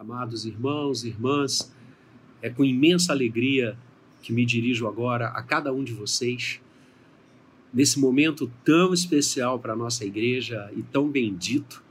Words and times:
Amados 0.00 0.46
irmãos 0.46 1.04
e 1.04 1.08
irmãs, 1.08 1.70
é 2.40 2.48
com 2.48 2.64
imensa 2.64 3.12
alegria 3.12 3.76
que 4.22 4.32
me 4.32 4.46
dirijo 4.46 4.88
agora 4.88 5.28
a 5.28 5.42
cada 5.42 5.74
um 5.74 5.84
de 5.84 5.92
vocês, 5.92 6.58
nesse 7.70 8.00
momento 8.00 8.50
tão 8.64 8.94
especial 8.94 9.58
para 9.58 9.74
a 9.74 9.76
nossa 9.76 10.02
igreja 10.02 10.72
e 10.74 10.82
tão 10.82 11.10
bendito, 11.10 11.84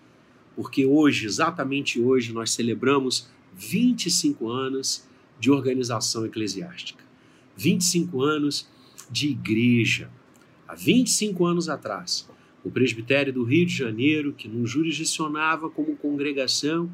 porque 0.55 0.87
hoje, 0.87 1.27
exatamente 1.27 2.01
hoje, 2.01 2.33
nós 2.33 2.49
celebramos 2.49 3.29
25 3.53 4.49
anos 4.49 5.07
de 5.39 5.51
organização 5.51 6.25
eclesiástica, 6.25 7.03
25 7.55 8.23
anos 8.23 8.67
de 9.11 9.27
igreja. 9.27 10.09
Há 10.67 10.73
25 10.73 11.45
anos 11.45 11.69
atrás, 11.69 12.27
o 12.63 12.71
presbitério 12.71 13.31
do 13.31 13.43
Rio 13.43 13.67
de 13.67 13.75
Janeiro, 13.75 14.33
que 14.33 14.47
nos 14.47 14.71
jurisdicionava 14.71 15.69
como 15.69 15.95
congregação, 15.95 16.89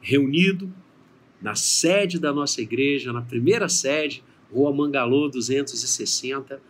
reunido 0.00 0.72
na 1.40 1.54
sede 1.54 2.18
da 2.18 2.32
nossa 2.32 2.60
igreja, 2.60 3.12
na 3.12 3.22
primeira 3.22 3.68
sede, 3.68 4.22
Rua 4.52 4.72
Mangalô 4.72 5.28
260, 5.28 6.60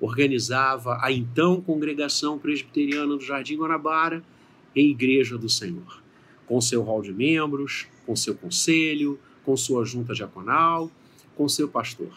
organizava 0.00 0.98
a 1.00 1.10
então 1.10 1.60
congregação 1.60 2.38
presbiteriana 2.38 3.16
do 3.16 3.22
Jardim 3.22 3.56
Guanabara 3.56 4.22
em 4.74 4.90
Igreja 4.90 5.38
do 5.38 5.48
Senhor, 5.48 6.02
com 6.46 6.60
seu 6.60 6.82
hall 6.82 7.02
de 7.02 7.12
membros, 7.12 7.86
com 8.04 8.14
seu 8.16 8.34
conselho, 8.34 9.18
com 9.44 9.56
sua 9.56 9.84
junta 9.84 10.14
diaconal, 10.14 10.90
com 11.36 11.48
seu 11.48 11.68
pastor. 11.68 12.12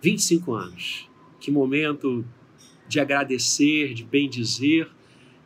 25 0.00 0.52
anos. 0.52 1.08
Que 1.40 1.50
momento 1.50 2.24
de 2.88 3.00
agradecer, 3.00 3.94
de 3.94 4.04
bendizer, 4.04 4.88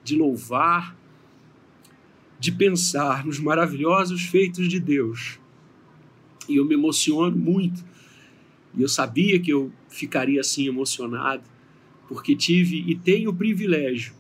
de 0.03 0.17
louvar, 0.17 0.97
de 2.39 2.53
pensar 2.53 3.25
nos 3.25 3.39
maravilhosos 3.39 4.23
feitos 4.23 4.69
de 4.69 4.79
Deus. 4.79 5.39
E 6.49 6.57
eu 6.57 6.65
me 6.65 6.75
emociono 6.75 7.37
muito. 7.37 7.85
E 8.77 8.83
eu 8.83 8.89
sabia 8.89 9.39
que 9.39 9.51
eu 9.51 9.73
ficaria 9.89 10.41
assim 10.41 10.67
emocionado, 10.67 11.43
porque 12.09 12.37
tive 12.37 12.85
e 12.87 12.95
tenho 12.95 13.31
o 13.31 13.35
privilégio 13.35 14.15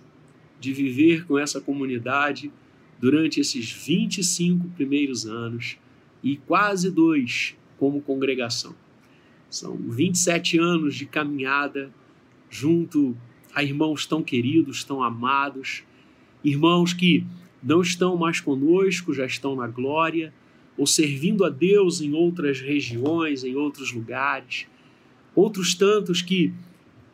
de 0.58 0.72
viver 0.72 1.26
com 1.26 1.38
essa 1.38 1.60
comunidade 1.60 2.50
durante 2.98 3.38
esses 3.41 3.70
25 3.70 4.69
primeiros 4.70 5.26
anos 5.26 5.76
e 6.22 6.36
quase 6.36 6.91
dois 6.91 7.54
como 7.78 8.00
congregação. 8.00 8.74
São 9.50 9.76
27 9.76 10.58
anos 10.58 10.94
de 10.94 11.06
caminhada 11.06 11.92
junto 12.48 13.16
a 13.54 13.62
irmãos 13.62 14.06
tão 14.06 14.22
queridos, 14.22 14.82
tão 14.82 15.02
amados, 15.02 15.84
irmãos 16.42 16.92
que 16.92 17.24
não 17.67 17.83
estão 17.83 18.17
mais 18.17 18.39
conosco, 18.39 19.12
já 19.12 19.27
estão 19.27 19.56
na 19.56 19.67
glória, 19.67 20.33
ou 20.78 20.86
servindo 20.86 21.45
a 21.45 21.50
Deus 21.50 22.00
em 22.00 22.12
outras 22.12 22.61
regiões, 22.61 23.42
em 23.42 23.56
outros 23.56 23.92
lugares, 23.92 24.67
outros 25.34 25.75
tantos 25.75 26.22
que 26.22 26.53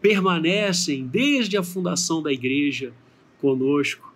permanecem 0.01 1.07
desde 1.07 1.57
a 1.57 1.63
fundação 1.63 2.23
da 2.23 2.31
igreja 2.31 2.93
conosco, 3.41 4.13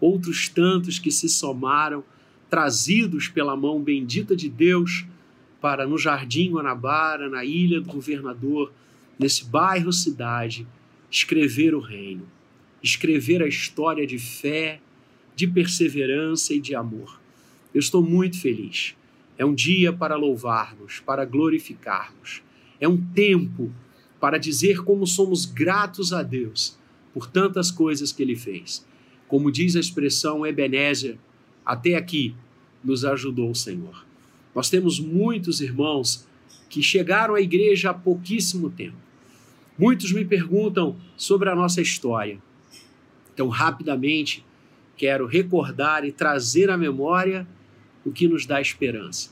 outros 0.00 0.48
tantos 0.48 0.98
que 0.98 1.10
se 1.10 1.28
somaram, 1.28 2.04
trazidos 2.48 3.26
pela 3.28 3.56
mão 3.56 3.82
bendita 3.82 4.36
de 4.36 4.48
Deus 4.48 5.04
para 5.60 5.86
no 5.86 5.98
Jardim 5.98 6.52
Guanabara, 6.52 7.28
na 7.28 7.44
Ilha 7.44 7.80
do 7.80 7.90
Governador, 7.90 8.72
nesse 9.18 9.44
bairro 9.44 9.92
cidade, 9.92 10.66
escrever 11.10 11.74
o 11.74 11.80
reino, 11.80 12.26
escrever 12.82 13.42
a 13.42 13.48
história 13.48 14.06
de 14.06 14.18
fé, 14.18 14.80
de 15.40 15.46
perseverança 15.46 16.52
e 16.52 16.60
de 16.60 16.74
amor. 16.74 17.18
Eu 17.72 17.78
estou 17.78 18.02
muito 18.02 18.38
feliz. 18.38 18.94
É 19.38 19.44
um 19.44 19.54
dia 19.54 19.90
para 19.90 20.14
louvarmos, 20.14 21.00
para 21.00 21.24
glorificarmos. 21.24 22.42
É 22.78 22.86
um 22.86 22.98
tempo 22.98 23.72
para 24.20 24.36
dizer 24.36 24.84
como 24.84 25.06
somos 25.06 25.46
gratos 25.46 26.12
a 26.12 26.22
Deus 26.22 26.78
por 27.14 27.26
tantas 27.26 27.70
coisas 27.70 28.12
que 28.12 28.22
Ele 28.22 28.36
fez. 28.36 28.86
Como 29.28 29.50
diz 29.50 29.76
a 29.76 29.80
expressão 29.80 30.44
Ebenezer, 30.44 31.16
até 31.64 31.94
aqui 31.94 32.34
nos 32.84 33.02
ajudou 33.02 33.50
o 33.50 33.54
Senhor. 33.54 34.04
Nós 34.54 34.68
temos 34.68 35.00
muitos 35.00 35.62
irmãos 35.62 36.28
que 36.68 36.82
chegaram 36.82 37.34
à 37.34 37.40
igreja 37.40 37.90
há 37.90 37.94
pouquíssimo 37.94 38.68
tempo. 38.68 38.98
Muitos 39.78 40.12
me 40.12 40.22
perguntam 40.22 40.98
sobre 41.16 41.48
a 41.48 41.54
nossa 41.54 41.80
história. 41.80 42.38
Então, 43.32 43.48
rapidamente, 43.48 44.44
quero 45.00 45.24
recordar 45.24 46.04
e 46.04 46.12
trazer 46.12 46.68
à 46.68 46.76
memória 46.76 47.48
o 48.04 48.12
que 48.12 48.28
nos 48.28 48.44
dá 48.44 48.60
esperança. 48.60 49.30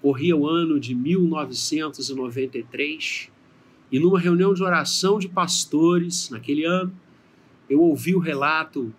Corria 0.00 0.36
o 0.36 0.46
ano 0.46 0.78
de 0.78 0.94
1993 0.94 3.28
e, 3.90 3.98
numa 3.98 4.20
reunião 4.20 4.54
de 4.54 4.62
oração 4.62 5.18
de 5.18 5.28
pastores, 5.28 6.30
naquele 6.30 6.64
ano, 6.64 6.94
eu 7.68 7.80
ouvi 7.80 8.14
o 8.14 8.20
relato 8.20 8.94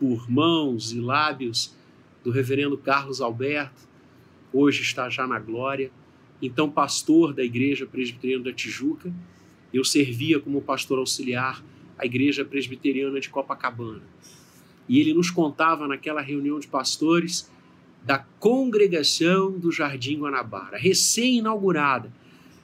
por 0.00 0.30
mãos 0.30 0.92
e 0.92 0.98
lábios 0.98 1.76
do 2.24 2.30
reverendo 2.30 2.78
Carlos 2.78 3.20
Alberto, 3.20 3.86
hoje 4.50 4.80
está 4.80 5.10
já 5.10 5.26
na 5.26 5.38
glória, 5.38 5.92
então 6.40 6.70
pastor 6.70 7.34
da 7.34 7.44
Igreja 7.44 7.84
Presbiteriana 7.84 8.44
da 8.44 8.52
Tijuca. 8.54 9.12
Eu 9.74 9.84
servia 9.84 10.40
como 10.40 10.62
pastor 10.62 10.98
auxiliar 10.98 11.62
à 11.98 12.06
Igreja 12.06 12.46
Presbiteriana 12.46 13.20
de 13.20 13.28
Copacabana. 13.28 14.14
E 14.88 15.00
ele 15.00 15.14
nos 15.14 15.30
contava 15.30 15.88
naquela 15.88 16.20
reunião 16.20 16.58
de 16.58 16.66
pastores 16.66 17.50
da 18.04 18.18
congregação 18.18 19.58
do 19.58 19.72
Jardim 19.72 20.18
Guanabara, 20.18 20.76
recém-inaugurada. 20.76 22.12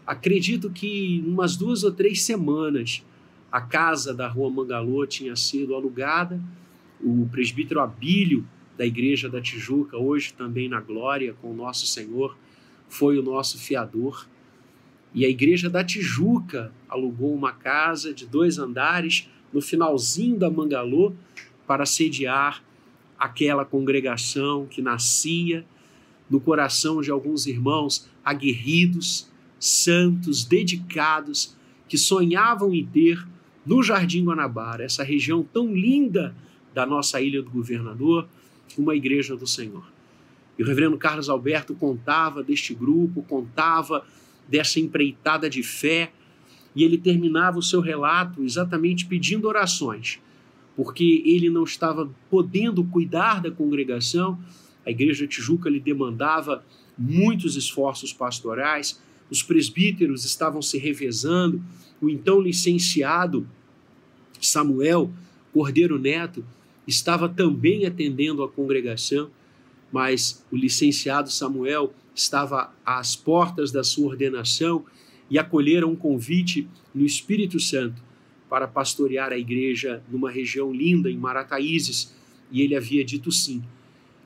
Acredito 0.06 0.70
que 0.70 1.24
umas 1.26 1.56
duas 1.56 1.82
ou 1.82 1.92
três 1.92 2.22
semanas 2.22 3.02
a 3.50 3.60
casa 3.60 4.14
da 4.14 4.28
Rua 4.28 4.50
Mangalô 4.50 5.04
tinha 5.06 5.34
sido 5.34 5.74
alugada. 5.74 6.40
O 7.00 7.26
presbítero 7.30 7.80
Abílio 7.80 8.46
da 8.76 8.86
Igreja 8.86 9.28
da 9.28 9.40
Tijuca, 9.40 9.96
hoje 9.96 10.32
também 10.32 10.68
na 10.68 10.80
glória 10.80 11.34
com 11.40 11.50
o 11.50 11.56
nosso 11.56 11.86
Senhor, 11.86 12.36
foi 12.88 13.18
o 13.18 13.22
nosso 13.22 13.58
fiador. 13.58 14.26
E 15.12 15.24
a 15.24 15.28
Igreja 15.28 15.68
da 15.68 15.82
Tijuca 15.82 16.72
alugou 16.88 17.34
uma 17.34 17.52
casa 17.52 18.14
de 18.14 18.26
dois 18.26 18.58
andares 18.58 19.28
no 19.52 19.60
finalzinho 19.60 20.38
da 20.38 20.48
Mangalô 20.48 21.12
para 21.70 21.86
sediar 21.86 22.64
aquela 23.16 23.64
congregação 23.64 24.66
que 24.66 24.82
nascia 24.82 25.64
no 26.28 26.40
coração 26.40 27.00
de 27.00 27.12
alguns 27.12 27.46
irmãos 27.46 28.10
aguerridos, 28.24 29.30
santos, 29.56 30.44
dedicados, 30.44 31.56
que 31.88 31.96
sonhavam 31.96 32.74
em 32.74 32.84
ter 32.84 33.24
no 33.64 33.84
Jardim 33.84 34.24
Guanabara, 34.24 34.82
essa 34.82 35.04
região 35.04 35.44
tão 35.44 35.72
linda 35.72 36.34
da 36.74 36.84
nossa 36.84 37.20
Ilha 37.20 37.40
do 37.40 37.50
Governador, 37.50 38.26
uma 38.76 38.96
igreja 38.96 39.36
do 39.36 39.46
Senhor. 39.46 39.84
E 40.58 40.64
o 40.64 40.66
reverendo 40.66 40.98
Carlos 40.98 41.28
Alberto 41.28 41.72
contava 41.76 42.42
deste 42.42 42.74
grupo, 42.74 43.22
contava 43.22 44.04
dessa 44.48 44.80
empreitada 44.80 45.48
de 45.48 45.62
fé, 45.62 46.10
e 46.74 46.82
ele 46.82 46.98
terminava 46.98 47.60
o 47.60 47.62
seu 47.62 47.80
relato 47.80 48.42
exatamente 48.42 49.06
pedindo 49.06 49.46
orações, 49.46 50.18
porque 50.80 51.22
ele 51.26 51.50
não 51.50 51.64
estava 51.64 52.10
podendo 52.30 52.82
cuidar 52.82 53.42
da 53.42 53.50
congregação, 53.50 54.42
a 54.86 54.90
igreja 54.90 55.26
Tijuca 55.26 55.68
lhe 55.68 55.78
demandava 55.78 56.64
muitos 56.96 57.54
esforços 57.54 58.14
pastorais, 58.14 58.98
os 59.30 59.42
presbíteros 59.42 60.24
estavam 60.24 60.62
se 60.62 60.78
revezando, 60.78 61.62
o 62.00 62.08
então 62.08 62.40
licenciado 62.40 63.46
Samuel 64.40 65.10
Cordeiro 65.52 65.98
Neto 65.98 66.42
estava 66.86 67.28
também 67.28 67.84
atendendo 67.84 68.42
a 68.42 68.48
congregação, 68.48 69.30
mas 69.92 70.42
o 70.50 70.56
licenciado 70.56 71.30
Samuel 71.30 71.92
estava 72.14 72.74
às 72.86 73.14
portas 73.14 73.70
da 73.70 73.84
sua 73.84 74.08
ordenação 74.08 74.86
e 75.28 75.38
acolheram 75.38 75.90
um 75.90 75.96
convite 75.96 76.66
no 76.94 77.04
Espírito 77.04 77.60
Santo 77.60 78.08
para 78.50 78.66
pastorear 78.66 79.32
a 79.32 79.38
igreja 79.38 80.02
numa 80.10 80.28
região 80.28 80.72
linda, 80.72 81.08
em 81.08 81.16
Marataízes, 81.16 82.12
e 82.50 82.60
ele 82.62 82.74
havia 82.74 83.04
dito 83.04 83.30
sim. 83.30 83.62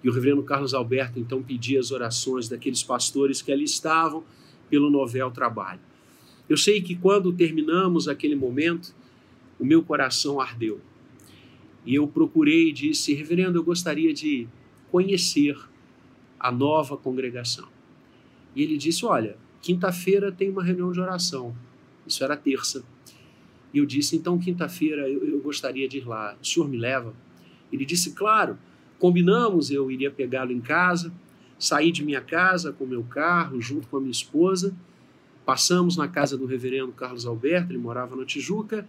E 0.03 0.09
o 0.09 0.13
reverendo 0.13 0.43
Carlos 0.43 0.73
Alberto 0.73 1.19
então 1.19 1.43
pedia 1.43 1.79
as 1.79 1.91
orações 1.91 2.49
daqueles 2.49 2.83
pastores 2.83 3.43
que 3.43 3.53
ali 3.53 3.65
estavam 3.65 4.25
pelo 4.71 4.89
novel 4.89 5.31
trabalho. 5.31 5.81
Eu 6.49 6.57
sei 6.57 6.81
que 6.81 6.97
quando 6.97 7.35
terminamos 7.35 8.09
aquele 8.09 8.35
momento, 8.35 8.95
o 9.59 9.65
meu 9.65 9.83
coração 9.83 10.41
ardeu. 10.41 10.81
E 11.85 11.95
eu 11.95 12.09
procurei 12.09 12.71
e 12.71 12.73
disse: 12.73 13.13
Reverendo, 13.13 13.59
eu 13.59 13.63
gostaria 13.63 14.13
de 14.13 14.49
conhecer 14.91 15.57
a 16.41 16.51
nova 16.51 16.97
congregação. 16.97 17.69
E 18.57 18.63
ele 18.63 18.79
disse: 18.79 19.05
Olha, 19.05 19.37
quinta-feira 19.61 20.33
tem 20.33 20.49
uma 20.49 20.65
reunião 20.65 20.93
de 20.93 21.01
oração. 21.01 21.55
Isso 22.07 22.25
era 22.25 22.37
terça. 22.37 22.85
E 23.75 23.79
eu 23.79 23.85
disse: 23.85 24.15
Então, 24.15 24.39
quinta-feira 24.39 25.09
eu, 25.11 25.25
eu 25.27 25.41
gostaria 25.41 25.89
de 25.89 25.99
ir 25.99 26.07
lá. 26.07 26.37
O 26.41 26.47
senhor 26.47 26.69
me 26.69 26.79
leva? 26.79 27.13
Ele 27.73 27.85
disse: 27.85 28.13
Claro. 28.13 28.57
Combinamos, 29.01 29.71
eu 29.71 29.91
iria 29.91 30.11
pegá-lo 30.11 30.53
em 30.53 30.61
casa. 30.61 31.13
saí 31.59 31.91
de 31.91 32.05
minha 32.05 32.21
casa 32.21 32.73
com 32.73 32.87
meu 32.87 33.03
carro, 33.03 33.61
junto 33.61 33.89
com 33.89 33.97
a 33.97 34.01
minha 34.01 34.13
esposa, 34.13 34.75
passamos 35.45 35.97
na 35.97 36.09
casa 36.09 36.39
do 36.39 36.47
reverendo 36.47 36.93
Carlos 36.93 37.27
Alberto, 37.27 37.73
ele 37.73 37.79
morava 37.79 38.17
na 38.17 38.25
Tijuca, 38.25 38.89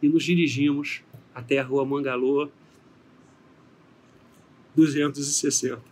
e 0.00 0.08
nos 0.08 0.24
dirigimos 0.24 1.02
até 1.34 1.58
a 1.58 1.64
rua 1.64 1.84
Mangalô 1.84 2.48
260. 4.74 5.82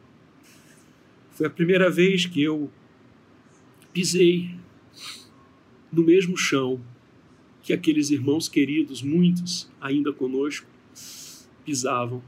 Foi 1.32 1.46
a 1.46 1.50
primeira 1.50 1.90
vez 1.90 2.24
que 2.24 2.42
eu 2.42 2.70
pisei 3.92 4.54
no 5.92 6.02
mesmo 6.02 6.36
chão 6.36 6.80
que 7.68 7.74
aqueles 7.74 8.08
irmãos 8.08 8.48
queridos, 8.48 9.02
muitos 9.02 9.70
ainda 9.78 10.10
conosco, 10.10 10.66
pisavam. 11.66 12.22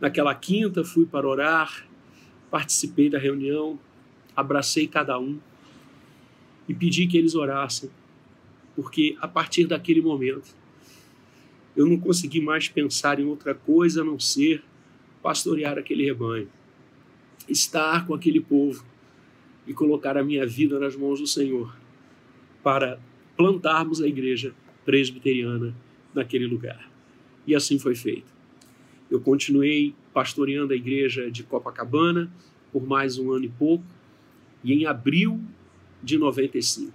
Naquela 0.00 0.34
quinta 0.34 0.82
fui 0.82 1.04
para 1.04 1.28
orar, 1.28 1.86
participei 2.50 3.10
da 3.10 3.18
reunião, 3.18 3.78
abracei 4.34 4.86
cada 4.86 5.18
um 5.18 5.38
e 6.66 6.72
pedi 6.72 7.06
que 7.06 7.18
eles 7.18 7.34
orassem, 7.34 7.90
porque 8.74 9.14
a 9.20 9.28
partir 9.28 9.66
daquele 9.66 10.00
momento 10.00 10.56
eu 11.76 11.86
não 11.86 12.00
consegui 12.00 12.40
mais 12.40 12.66
pensar 12.66 13.20
em 13.20 13.26
outra 13.26 13.54
coisa 13.54 14.00
a 14.00 14.04
não 14.04 14.18
ser 14.18 14.64
pastorear 15.22 15.76
aquele 15.78 16.02
rebanho, 16.02 16.48
estar 17.46 18.06
com 18.06 18.14
aquele 18.14 18.40
povo 18.40 18.86
e 19.66 19.74
colocar 19.74 20.16
a 20.16 20.24
minha 20.24 20.46
vida 20.46 20.78
nas 20.78 20.96
mãos 20.96 21.20
do 21.20 21.26
Senhor 21.26 21.76
para 22.62 22.98
plantarmos 23.36 24.00
a 24.00 24.06
igreja 24.06 24.54
presbiteriana 24.84 25.74
naquele 26.14 26.46
lugar. 26.46 26.90
E 27.46 27.54
assim 27.54 27.78
foi 27.78 27.94
feito. 27.94 28.32
Eu 29.10 29.20
continuei 29.20 29.94
pastoreando 30.12 30.72
a 30.72 30.76
igreja 30.76 31.30
de 31.30 31.42
Copacabana 31.42 32.32
por 32.74 32.84
mais 32.84 33.18
um 33.18 33.30
ano 33.30 33.44
e 33.44 33.48
pouco, 33.48 33.84
e 34.64 34.72
em 34.72 34.84
abril 34.84 35.40
de 36.02 36.18
95, 36.18 36.92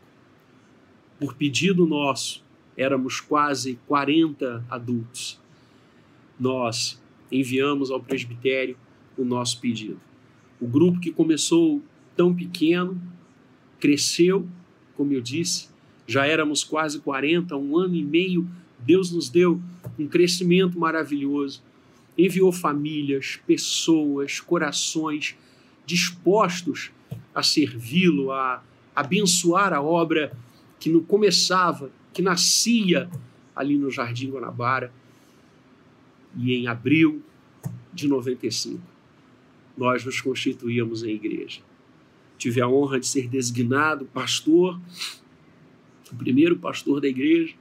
por 1.18 1.34
pedido 1.36 1.86
nosso, 1.86 2.44
éramos 2.76 3.22
quase 3.22 3.80
40 3.88 4.66
adultos. 4.70 5.40
Nós 6.38 7.02
enviamos 7.32 7.92
ao 7.92 8.02
presbitério 8.02 8.78
o 9.18 9.24
nosso 9.24 9.62
pedido. 9.62 10.02
O 10.60 10.68
grupo 10.68 11.00
que 11.00 11.14
começou 11.14 11.82
tão 12.14 12.36
pequeno 12.36 13.02
cresceu, 13.80 14.46
como 14.96 15.14
eu 15.14 15.22
disse, 15.22 15.70
já 16.10 16.26
éramos 16.26 16.64
quase 16.64 17.00
40, 17.02 17.56
um 17.56 17.78
ano 17.78 17.96
e 17.96 18.04
meio. 18.04 18.50
Deus 18.80 19.12
nos 19.12 19.30
deu 19.30 19.62
um 19.98 20.08
crescimento 20.08 20.80
maravilhoso. 20.80 21.62
Enviou 22.18 22.52
famílias, 22.52 23.40
pessoas, 23.46 24.40
corações 24.40 25.38
dispostos 25.86 26.90
a 27.34 27.44
servi-lo, 27.44 28.32
a 28.32 28.64
abençoar 28.96 29.72
a 29.72 29.84
obra 29.84 30.36
que 30.80 30.90
não 30.90 31.04
começava, 31.04 31.92
que 32.12 32.24
nascia 32.24 33.08
ali 33.56 33.78
no 33.78 33.92
Jardim 33.92 34.32
Guanabara. 34.32 34.92
E 36.36 36.54
em 36.54 36.66
abril 36.66 37.22
de 37.94 38.08
95, 38.08 38.82
nós 39.78 40.04
nos 40.04 40.20
constituíamos 40.20 41.04
em 41.04 41.12
igreja. 41.12 41.62
Tive 42.36 42.62
a 42.62 42.68
honra 42.68 43.00
de 43.00 43.06
ser 43.06 43.28
designado 43.28 44.06
pastor 44.06 44.80
o 46.12 46.16
primeiro 46.16 46.58
pastor 46.58 47.02
da 47.02 47.08
igreja. 47.08 47.54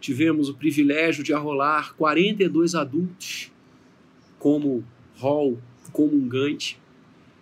Tivemos 0.00 0.48
o 0.48 0.54
privilégio 0.54 1.22
de 1.22 1.32
arrolar 1.32 1.94
42 1.94 2.74
adultos 2.74 3.50
como 4.38 4.84
hall 5.18 5.58
comungante, 5.92 6.78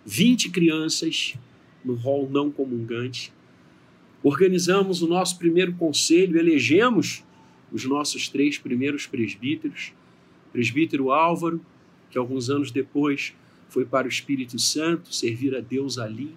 20 0.05 0.49
crianças 0.49 1.35
no 1.83 1.95
hall 1.95 2.29
não 2.29 2.51
comungante. 2.51 3.33
Organizamos 4.23 5.01
o 5.01 5.07
nosso 5.07 5.37
primeiro 5.39 5.73
conselho, 5.73 6.37
elegemos 6.37 7.23
os 7.71 7.85
nossos 7.85 8.27
três 8.27 8.57
primeiros 8.57 9.07
presbíteros. 9.07 9.93
Presbítero 10.51 11.11
Álvaro, 11.11 11.61
que 12.09 12.17
alguns 12.17 12.49
anos 12.49 12.69
depois 12.69 13.33
foi 13.69 13.85
para 13.85 14.05
o 14.05 14.09
Espírito 14.09 14.59
Santo, 14.59 15.13
servir 15.15 15.55
a 15.55 15.61
Deus 15.61 15.97
ali. 15.97 16.35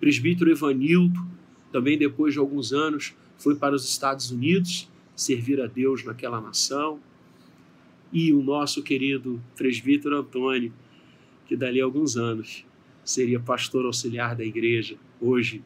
Presbítero 0.00 0.50
Evanildo, 0.50 1.20
também 1.72 1.98
depois 1.98 2.32
de 2.32 2.38
alguns 2.38 2.72
anos 2.72 3.14
foi 3.36 3.54
para 3.54 3.74
os 3.74 3.88
Estados 3.88 4.30
Unidos 4.30 4.88
servir 5.14 5.60
a 5.60 5.66
Deus 5.66 6.04
naquela 6.04 6.40
nação. 6.40 7.00
E 8.12 8.32
o 8.32 8.42
nosso 8.42 8.82
querido 8.82 9.40
presbítero 9.56 10.16
Antônio, 10.16 10.72
que 11.46 11.56
dali 11.56 11.80
a 11.80 11.84
alguns 11.84 12.16
anos 12.16 12.64
seria 13.04 13.40
pastor 13.40 13.84
auxiliar 13.84 14.34
da 14.34 14.44
igreja, 14.44 14.96
hoje 15.20 15.62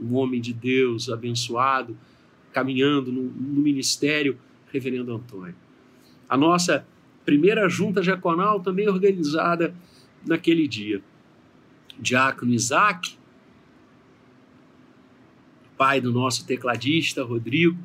um 0.00 0.14
homem 0.14 0.40
de 0.40 0.52
Deus 0.52 1.08
abençoado, 1.08 1.96
caminhando 2.52 3.10
no, 3.10 3.22
no 3.22 3.62
ministério, 3.62 4.38
reverendo 4.72 5.14
Antônio. 5.14 5.54
A 6.28 6.36
nossa 6.36 6.86
primeira 7.24 7.68
junta 7.68 8.00
diaconal 8.00 8.60
também 8.60 8.88
organizada 8.88 9.74
naquele 10.26 10.66
dia. 10.68 11.02
Diácono 11.98 12.52
Isaac, 12.52 13.16
pai 15.76 16.00
do 16.00 16.12
nosso 16.12 16.46
tecladista 16.46 17.22
Rodrigo, 17.22 17.78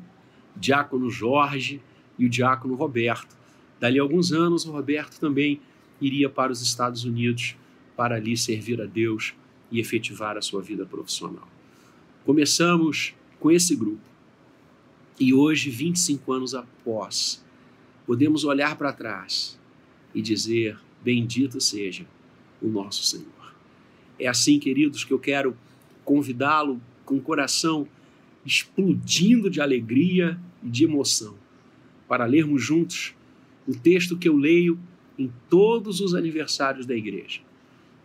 diácono 0.56 1.10
Jorge 1.10 1.80
e 2.18 2.26
o 2.26 2.28
diácono 2.28 2.74
Roberto. 2.74 3.36
Dali 3.78 3.98
a 3.98 4.02
alguns 4.02 4.32
anos, 4.32 4.64
o 4.64 4.72
Roberto 4.72 5.18
também 5.18 5.60
iria 6.00 6.28
para 6.28 6.52
os 6.52 6.60
Estados 6.60 7.04
Unidos 7.04 7.56
para 7.96 8.16
ali 8.16 8.36
servir 8.36 8.80
a 8.80 8.86
Deus 8.86 9.34
e 9.70 9.80
efetivar 9.80 10.36
a 10.36 10.42
sua 10.42 10.62
vida 10.62 10.84
profissional. 10.86 11.48
Começamos 12.24 13.14
com 13.38 13.50
esse 13.50 13.74
grupo 13.74 14.12
e 15.18 15.34
hoje, 15.34 15.70
25 15.70 16.32
anos 16.32 16.54
após, 16.54 17.44
podemos 18.06 18.44
olhar 18.44 18.76
para 18.76 18.92
trás 18.92 19.58
e 20.14 20.22
dizer: 20.22 20.78
Bendito 21.02 21.60
seja 21.60 22.06
o 22.60 22.68
nosso 22.68 23.04
Senhor. 23.04 23.54
É 24.18 24.26
assim, 24.26 24.58
queridos, 24.58 25.04
que 25.04 25.12
eu 25.12 25.18
quero 25.18 25.56
convidá-lo 26.04 26.80
com 27.12 27.18
o 27.18 27.20
coração 27.20 27.86
explodindo 28.42 29.50
de 29.50 29.60
alegria 29.60 30.40
e 30.62 30.70
de 30.70 30.84
emoção, 30.84 31.36
para 32.08 32.24
lermos 32.24 32.62
juntos 32.62 33.14
o 33.68 33.74
texto 33.74 34.16
que 34.16 34.26
eu 34.26 34.34
leio 34.34 34.78
em 35.18 35.30
todos 35.50 36.00
os 36.00 36.14
aniversários 36.14 36.86
da 36.86 36.96
igreja, 36.96 37.40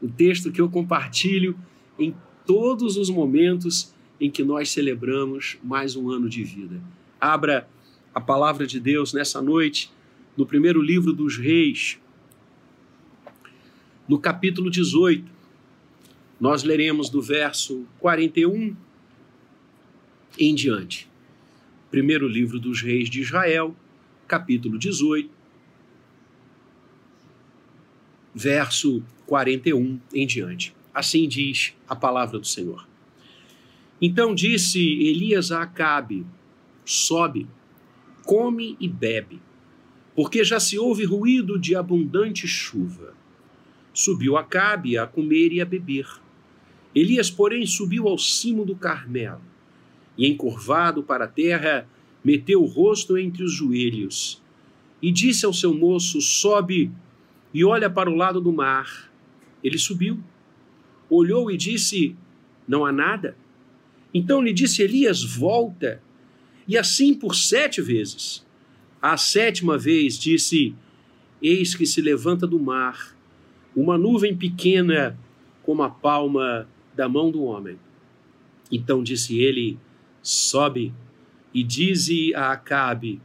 o 0.02 0.10
texto 0.10 0.52
que 0.52 0.60
eu 0.60 0.70
compartilho 0.70 1.58
em 1.98 2.14
todos 2.46 2.98
os 2.98 3.10
momentos 3.10 3.96
em 4.20 4.30
que 4.30 4.44
nós 4.44 4.70
celebramos 4.72 5.58
mais 5.64 5.96
um 5.96 6.10
ano 6.10 6.28
de 6.28 6.44
vida. 6.44 6.82
Abra 7.20 7.68
a 8.14 8.20
palavra 8.20 8.68
de 8.68 8.78
Deus 8.78 9.14
nessa 9.14 9.42
noite 9.42 9.90
no 10.36 10.46
primeiro 10.46 10.82
livro 10.82 11.14
dos 11.14 11.38
Reis, 11.38 11.98
no 14.06 14.20
capítulo 14.20 14.70
18. 14.70 15.24
Nós 16.40 16.64
leremos 16.64 17.10
do 17.10 17.22
verso 17.22 17.86
41 18.00 18.76
em 20.38 20.54
diante. 20.54 21.10
Primeiro 21.90 22.28
livro 22.28 22.60
dos 22.60 22.82
Reis 22.82 23.10
de 23.10 23.22
Israel, 23.22 23.76
capítulo 24.28 24.78
18, 24.78 25.30
verso 28.36 29.02
41 29.26 30.00
em 30.14 30.28
diante. 30.28 30.76
Assim 30.94 31.28
diz 31.28 31.74
a 31.88 31.96
palavra 31.96 32.38
do 32.38 32.46
Senhor. 32.46 32.88
Então 34.02 34.36
disse 34.36 34.80
Elias 34.80 35.52
a 35.52 35.64
Acabe: 35.64 36.26
Sobe, 36.86 37.48
come 38.24 38.76
e 38.80 38.88
bebe, 38.88 39.42
porque 40.16 40.44
já 40.44 40.60
se 40.60 40.78
ouve 40.78 41.04
ruído 41.04 41.58
de 41.58 41.76
abundante 41.76 42.48
chuva. 42.48 43.16
Subiu 43.94 44.38
Acabe 44.38 44.98
a 44.98 45.08
comer 45.08 45.52
e 45.52 45.62
a 45.62 45.66
beber. 45.66 46.08
Elias, 46.94 47.32
porém, 47.32 47.66
subiu 47.66 48.08
ao 48.08 48.18
cimo 48.18 48.66
do 48.66 48.76
Carmelo 48.76 49.42
e, 50.18 50.28
encurvado 50.28 51.04
para 51.04 51.26
a 51.26 51.28
terra, 51.28 51.88
meteu 52.24 52.62
o 52.62 52.66
rosto 52.66 53.18
entre 53.18 53.44
os 53.44 53.54
joelhos 53.54 54.42
e 55.02 55.12
disse 55.12 55.46
ao 55.46 55.54
seu 55.54 55.74
moço: 55.74 56.22
Sobe 56.22 56.92
e 57.54 57.64
olha 57.64 57.90
para 57.90 58.10
o 58.10 58.16
lado 58.16 58.42
do 58.42 58.52
mar. 58.52 59.12
Ele 59.64 59.78
subiu, 59.78 60.20
olhou 61.10 61.52
e 61.52 61.58
disse: 61.58 62.16
Não 62.68 62.86
há 62.86 62.92
nada. 62.92 63.38
Então 64.14 64.42
lhe 64.42 64.54
disse 64.54 64.82
Elias: 64.82 65.24
Volta. 65.24 66.02
E 66.68 66.78
assim 66.78 67.14
por 67.14 67.36
sete 67.36 67.82
vezes. 67.82 68.46
A 69.02 69.16
sétima 69.16 69.78
vez 69.78 70.18
disse: 70.18 70.76
Eis 71.42 71.76
que 71.76 71.86
se 71.86 72.02
levanta 72.02 72.46
do 72.46 72.60
mar 72.60 73.16
uma 73.76 73.98
nuvem 73.98 74.36
pequena 74.36 75.18
como 75.62 75.84
a 75.84 75.90
palma 75.90 76.68
da 76.96 77.08
mão 77.08 77.30
do 77.30 77.44
homem. 77.44 77.78
Então 78.72 79.04
disse 79.04 79.40
ele: 79.40 79.78
sobe 80.28 80.94
e 81.54 81.64
dize 81.64 82.36
a 82.36 82.52
Acabe: 82.52 83.22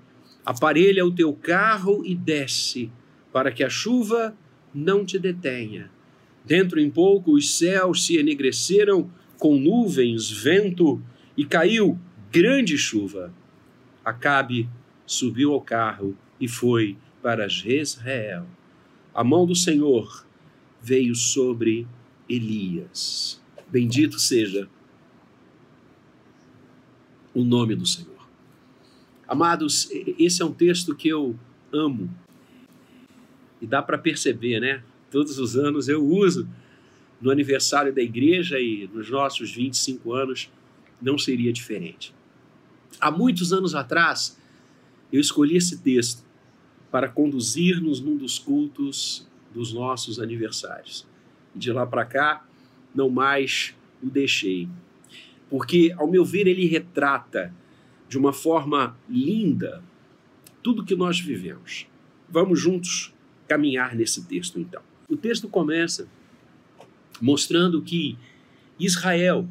aparelha 0.47 1.05
o 1.05 1.13
teu 1.13 1.33
carro 1.33 2.03
e 2.05 2.15
desce, 2.15 2.91
para 3.33 3.51
que 3.51 3.65
a 3.65 3.69
chuva 3.69 4.37
não 4.73 5.05
te 5.05 5.19
detenha. 5.19 5.91
Dentro 6.45 6.81
em 6.81 6.91
pouco 6.91 7.33
os 7.33 7.57
céus 7.57 8.07
se 8.07 8.17
enegreceram 8.17 9.11
com 9.39 9.59
nuvens, 9.59 10.31
vento 10.31 11.03
e 11.37 11.45
caiu 11.45 11.99
grande 12.31 12.79
chuva. 12.79 13.35
Acabe 14.05 14.69
subiu 15.05 15.53
ao 15.53 15.61
carro 15.61 16.17
e 16.41 16.47
foi 16.47 16.97
para 17.21 17.49
Jezreel. 17.49 18.47
A 19.15 19.25
mão 19.25 19.45
do 19.45 19.55
Senhor 19.55 20.25
veio 20.81 21.15
sobre 21.15 21.87
Elias. 22.29 23.41
Bendito 23.71 24.19
seja 24.19 24.69
o 27.35 27.45
nome 27.45 27.75
do 27.75 27.87
Senhor. 27.87 28.13
Amados, 29.27 29.89
esse 30.19 30.43
é 30.43 30.45
um 30.45 30.53
texto 30.53 30.95
que 30.95 31.09
eu 31.09 31.39
amo. 31.73 32.11
E 33.61 33.67
dá 33.67 33.81
para 33.81 33.97
perceber, 33.97 34.61
né? 34.61 34.83
Todos 35.11 35.39
os 35.39 35.57
anos 35.57 35.89
eu 35.89 36.05
uso 36.05 36.49
no 37.21 37.31
aniversário 37.31 37.95
da 37.95 38.03
igreja 38.03 38.59
e 38.59 38.91
nos 38.93 39.09
nossos 39.09 39.53
25 39.53 40.13
anos 40.13 40.51
não 41.01 41.17
seria 41.17 41.53
diferente. 41.53 42.13
Há 43.01 43.11
muitos 43.11 43.53
anos 43.53 43.75
atrás, 43.75 44.39
eu 45.13 45.21
escolhi 45.21 45.57
esse 45.57 45.79
texto 45.79 46.25
para 46.91 47.09
conduzir-nos 47.09 48.01
num 48.01 48.17
dos 48.17 48.39
cultos 48.39 49.27
dos 49.55 49.73
nossos 49.73 50.19
aniversários. 50.19 51.07
De 51.55 51.73
lá 51.73 51.87
para 51.87 52.05
cá, 52.05 52.47
não 52.95 53.09
mais 53.09 53.75
o 54.03 54.11
deixei. 54.11 54.69
Porque, 55.53 55.95
ao 55.99 56.11
meu 56.11 56.25
ver, 56.25 56.47
ele 56.47 56.65
retrata 56.65 57.55
de 58.09 58.17
uma 58.17 58.33
forma 58.33 58.97
linda 59.07 59.85
tudo 60.63 60.83
que 60.83 60.97
nós 60.97 61.21
vivemos. 61.21 61.87
Vamos 62.27 62.59
juntos 62.59 63.13
caminhar 63.47 63.95
nesse 63.95 64.25
texto, 64.25 64.59
então. 64.59 64.81
O 65.11 65.15
texto 65.15 65.51
começa 65.51 66.09
mostrando 67.21 67.83
que 67.83 68.17
Israel 68.81 69.47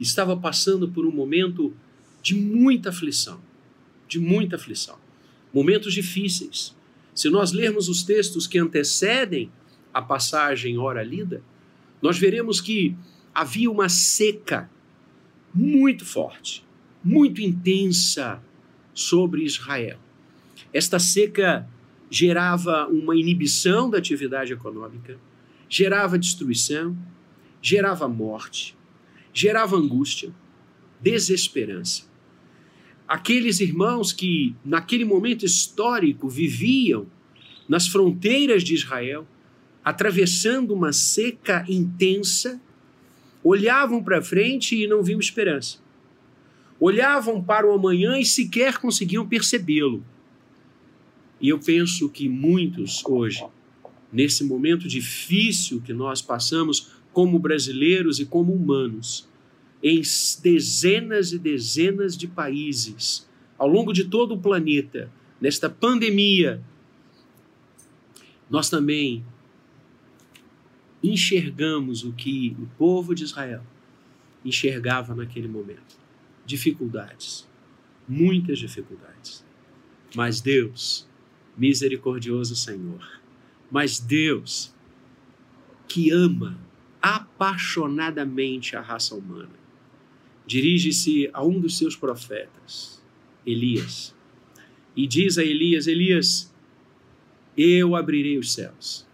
estava 0.00 0.34
passando 0.34 0.88
por 0.88 1.04
um 1.04 1.12
momento 1.12 1.76
de 2.22 2.34
muita 2.34 2.88
aflição, 2.88 3.38
de 4.08 4.18
muita 4.18 4.56
aflição, 4.56 4.96
momentos 5.52 5.92
difíceis. 5.92 6.74
Se 7.14 7.28
nós 7.28 7.52
lermos 7.52 7.90
os 7.90 8.02
textos 8.02 8.46
que 8.46 8.58
antecedem 8.58 9.52
a 9.92 10.00
passagem 10.00 10.78
ora 10.78 11.02
lida, 11.02 11.42
nós 12.00 12.18
veremos 12.18 12.62
que 12.62 12.96
havia 13.34 13.70
uma 13.70 13.90
seca 13.90 14.70
muito 15.54 16.04
forte, 16.04 16.64
muito 17.02 17.40
intensa 17.40 18.42
sobre 18.92 19.44
Israel. 19.44 19.98
Esta 20.72 20.98
seca 20.98 21.68
gerava 22.10 22.86
uma 22.88 23.16
inibição 23.16 23.88
da 23.88 23.98
atividade 23.98 24.52
econômica, 24.52 25.18
gerava 25.68 26.18
destruição, 26.18 26.96
gerava 27.60 28.08
morte, 28.08 28.76
gerava 29.32 29.76
angústia, 29.76 30.32
desesperança. 31.00 32.04
Aqueles 33.06 33.60
irmãos 33.60 34.12
que, 34.12 34.54
naquele 34.64 35.04
momento 35.04 35.44
histórico, 35.44 36.28
viviam 36.28 37.06
nas 37.68 37.86
fronteiras 37.88 38.62
de 38.62 38.74
Israel, 38.74 39.26
atravessando 39.84 40.72
uma 40.72 40.92
seca 40.92 41.64
intensa, 41.68 42.60
olhavam 43.44 44.02
para 44.02 44.22
frente 44.22 44.74
e 44.74 44.86
não 44.86 45.02
viam 45.02 45.20
esperança. 45.20 45.78
Olhavam 46.80 47.44
para 47.44 47.66
o 47.66 47.72
amanhã 47.72 48.18
e 48.18 48.24
sequer 48.24 48.78
conseguiam 48.78 49.28
percebê-lo. 49.28 50.02
E 51.40 51.50
eu 51.50 51.58
penso 51.58 52.08
que 52.08 52.26
muitos 52.26 53.04
hoje, 53.04 53.44
nesse 54.10 54.42
momento 54.42 54.88
difícil 54.88 55.82
que 55.82 55.92
nós 55.92 56.22
passamos 56.22 56.92
como 57.12 57.38
brasileiros 57.38 58.18
e 58.18 58.24
como 58.24 58.54
humanos, 58.54 59.28
em 59.82 60.00
dezenas 60.42 61.32
e 61.32 61.38
dezenas 61.38 62.16
de 62.16 62.26
países, 62.26 63.28
ao 63.58 63.68
longo 63.68 63.92
de 63.92 64.04
todo 64.04 64.34
o 64.34 64.40
planeta, 64.40 65.10
nesta 65.38 65.68
pandemia, 65.68 66.62
nós 68.48 68.70
também 68.70 69.24
enxergamos 71.04 72.02
o 72.02 72.12
que 72.12 72.56
o 72.58 72.66
povo 72.78 73.14
de 73.14 73.24
Israel 73.24 73.62
enxergava 74.42 75.14
naquele 75.14 75.46
momento: 75.46 75.98
dificuldades, 76.46 77.46
muitas 78.08 78.58
dificuldades. 78.58 79.44
Mas 80.14 80.40
Deus, 80.40 81.06
misericordioso 81.56 82.56
Senhor, 82.56 83.20
mas 83.70 84.00
Deus 84.00 84.74
que 85.86 86.10
ama 86.10 86.58
apaixonadamente 87.02 88.74
a 88.74 88.80
raça 88.80 89.14
humana, 89.14 89.52
dirige-se 90.46 91.28
a 91.32 91.44
um 91.44 91.60
dos 91.60 91.76
seus 91.76 91.94
profetas, 91.94 93.02
Elias, 93.44 94.14
e 94.96 95.06
diz 95.06 95.36
a 95.36 95.44
Elias: 95.44 95.86
Elias, 95.86 96.54
eu 97.56 97.94
abrirei 97.94 98.38
os 98.38 98.54
céus 98.54 99.06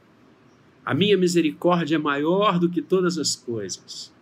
a 0.85 0.95
minha 0.95 1.17
misericórdia 1.17 1.97
é 1.97 1.99
maior 1.99 2.59
do 2.59 2.69
que 2.69 2.81
todas 2.81 3.19
as 3.19 3.37
coisas. 3.37 4.13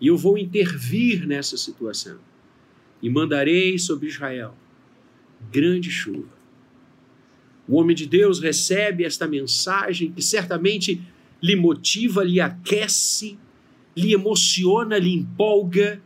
E 0.00 0.06
eu 0.06 0.16
vou 0.16 0.38
intervir 0.38 1.26
nessa 1.26 1.56
situação. 1.56 2.18
E 3.02 3.10
mandarei 3.10 3.78
sobre 3.78 4.08
Israel 4.08 4.54
grande 5.50 5.90
chuva. 5.90 6.36
O 7.68 7.76
homem 7.76 7.96
de 7.96 8.06
Deus 8.06 8.40
recebe 8.40 9.04
esta 9.04 9.26
mensagem 9.26 10.12
que 10.12 10.22
certamente 10.22 11.02
lhe 11.42 11.56
motiva, 11.56 12.22
lhe 12.22 12.40
aquece, 12.40 13.38
lhe 13.96 14.12
emociona, 14.12 14.98
lhe 14.98 15.12
empolga 15.12 16.00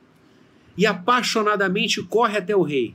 e 0.76 0.86
apaixonadamente 0.86 2.02
corre 2.02 2.38
até 2.38 2.56
o 2.56 2.62
rei. 2.62 2.94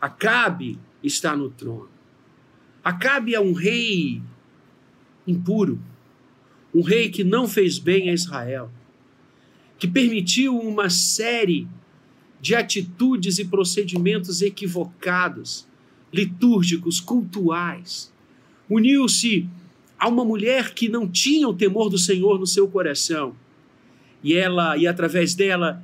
Acabe 0.00 0.78
está 1.02 1.36
no 1.36 1.50
trono. 1.50 1.90
Acabe 2.84 3.34
é 3.34 3.40
um 3.40 3.52
rei 3.52 4.22
impuro, 5.30 5.80
um 6.74 6.82
rei 6.82 7.08
que 7.08 7.24
não 7.24 7.48
fez 7.48 7.78
bem 7.78 8.10
a 8.10 8.12
Israel, 8.12 8.70
que 9.78 9.88
permitiu 9.88 10.58
uma 10.58 10.90
série 10.90 11.66
de 12.40 12.54
atitudes 12.54 13.38
e 13.38 13.44
procedimentos 13.44 14.40
equivocados, 14.40 15.66
litúrgicos, 16.12 17.00
cultuais. 17.00 18.12
Uniu-se 18.68 19.48
a 19.98 20.08
uma 20.08 20.24
mulher 20.24 20.72
que 20.72 20.88
não 20.88 21.06
tinha 21.06 21.48
o 21.48 21.54
temor 21.54 21.90
do 21.90 21.98
Senhor 21.98 22.38
no 22.38 22.46
seu 22.46 22.66
coração. 22.68 23.36
E 24.22 24.34
ela, 24.34 24.76
e 24.76 24.86
através 24.86 25.34
dela, 25.34 25.82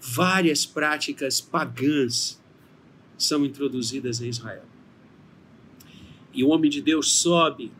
várias 0.00 0.66
práticas 0.66 1.40
pagãs 1.40 2.40
são 3.16 3.44
introduzidas 3.44 4.20
em 4.20 4.28
Israel. 4.28 4.64
E 6.34 6.44
o 6.44 6.48
homem 6.48 6.70
de 6.70 6.82
Deus 6.82 7.12
sobe 7.12 7.72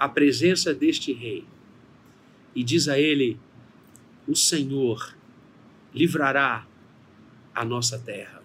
a 0.00 0.08
presença 0.08 0.72
deste 0.72 1.12
rei 1.12 1.44
e 2.54 2.64
diz 2.64 2.88
a 2.88 2.98
ele: 2.98 3.38
O 4.26 4.34
Senhor 4.34 5.14
livrará 5.94 6.66
a 7.54 7.64
nossa 7.66 7.98
terra. 7.98 8.42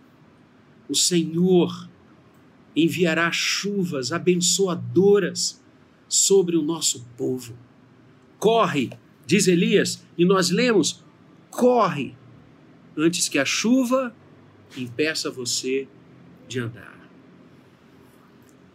O 0.89 0.93
Senhor 0.93 1.89
enviará 2.75 3.31
chuvas 3.31 4.11
abençoadoras 4.11 5.63
sobre 6.09 6.57
o 6.57 6.61
nosso 6.61 7.05
povo. 7.17 7.57
Corre, 8.37 8.91
diz 9.25 9.47
Elias, 9.47 10.05
e 10.17 10.25
nós 10.25 10.49
lemos: 10.49 11.03
corre, 11.49 12.15
antes 12.97 13.29
que 13.29 13.39
a 13.39 13.45
chuva 13.45 14.13
impeça 14.75 15.31
você 15.31 15.87
de 16.49 16.59
andar. 16.59 16.93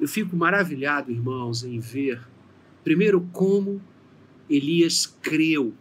Eu 0.00 0.08
fico 0.08 0.34
maravilhado, 0.34 1.12
irmãos, 1.12 1.62
em 1.62 1.78
ver 1.78 2.29
Primeiro, 2.90 3.20
como 3.32 3.80
Elias 4.48 5.06
creu 5.06 5.72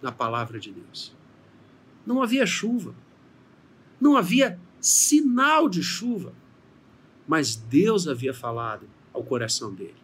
na 0.00 0.12
palavra 0.12 0.60
de 0.60 0.70
Deus. 0.70 1.12
Não 2.06 2.22
havia 2.22 2.46
chuva, 2.46 2.94
não 4.00 4.16
havia 4.16 4.60
sinal 4.80 5.68
de 5.68 5.82
chuva, 5.82 6.32
mas 7.26 7.56
Deus 7.56 8.06
havia 8.06 8.32
falado 8.32 8.88
ao 9.12 9.24
coração 9.24 9.74
dele. 9.74 9.96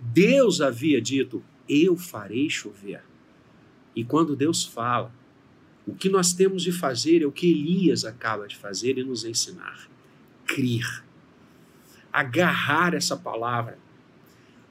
Deus 0.00 0.62
havia 0.62 0.98
dito: 0.98 1.44
Eu 1.68 1.94
farei 1.94 2.48
chover. 2.48 3.04
E 3.94 4.02
quando 4.02 4.34
Deus 4.34 4.64
fala, 4.64 5.14
o 5.86 5.94
que 5.94 6.08
nós 6.08 6.32
temos 6.32 6.62
de 6.62 6.72
fazer 6.72 7.20
é 7.20 7.26
o 7.26 7.30
que 7.30 7.50
Elias 7.50 8.06
acaba 8.06 8.48
de 8.48 8.56
fazer 8.56 8.96
e 8.96 9.04
nos 9.04 9.26
ensinar: 9.26 9.90
crer, 10.46 11.04
agarrar 12.10 12.94
essa 12.94 13.14
palavra, 13.14 13.78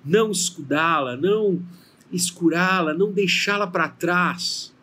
não 0.04 0.32
escudá-la, 0.32 1.16
não 1.16 1.62
escurá-la, 2.12 2.94
não 2.94 3.12
deixá-la 3.12 3.68
para 3.68 3.90
trás, 3.90 4.74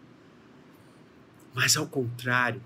mas 1.55 1.77
ao 1.77 1.87
contrário, 1.87 2.63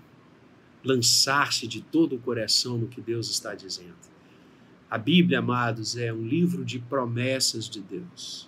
lançar-se 0.83 1.67
de 1.67 1.81
todo 1.81 2.15
o 2.15 2.19
coração 2.19 2.77
no 2.77 2.87
que 2.87 3.01
Deus 3.01 3.29
está 3.29 3.55
dizendo. 3.55 3.95
A 4.89 4.97
Bíblia, 4.97 5.39
amados, 5.39 5.97
é 5.97 6.13
um 6.13 6.21
livro 6.21 6.63
de 6.63 6.77
promessas 6.77 7.67
de 7.67 7.79
Deus. 7.81 8.47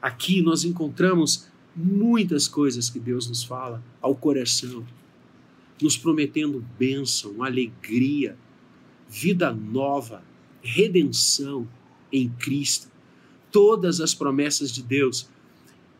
Aqui 0.00 0.40
nós 0.40 0.64
encontramos 0.64 1.48
muitas 1.76 2.48
coisas 2.48 2.88
que 2.88 2.98
Deus 2.98 3.28
nos 3.28 3.42
fala 3.44 3.82
ao 4.00 4.14
coração, 4.14 4.86
nos 5.82 5.96
prometendo 5.96 6.64
bênção, 6.78 7.42
alegria, 7.42 8.36
vida 9.08 9.52
nova, 9.52 10.22
redenção 10.62 11.68
em 12.12 12.28
Cristo. 12.28 12.88
Todas 13.50 14.00
as 14.00 14.14
promessas 14.14 14.70
de 14.70 14.82
Deus, 14.82 15.28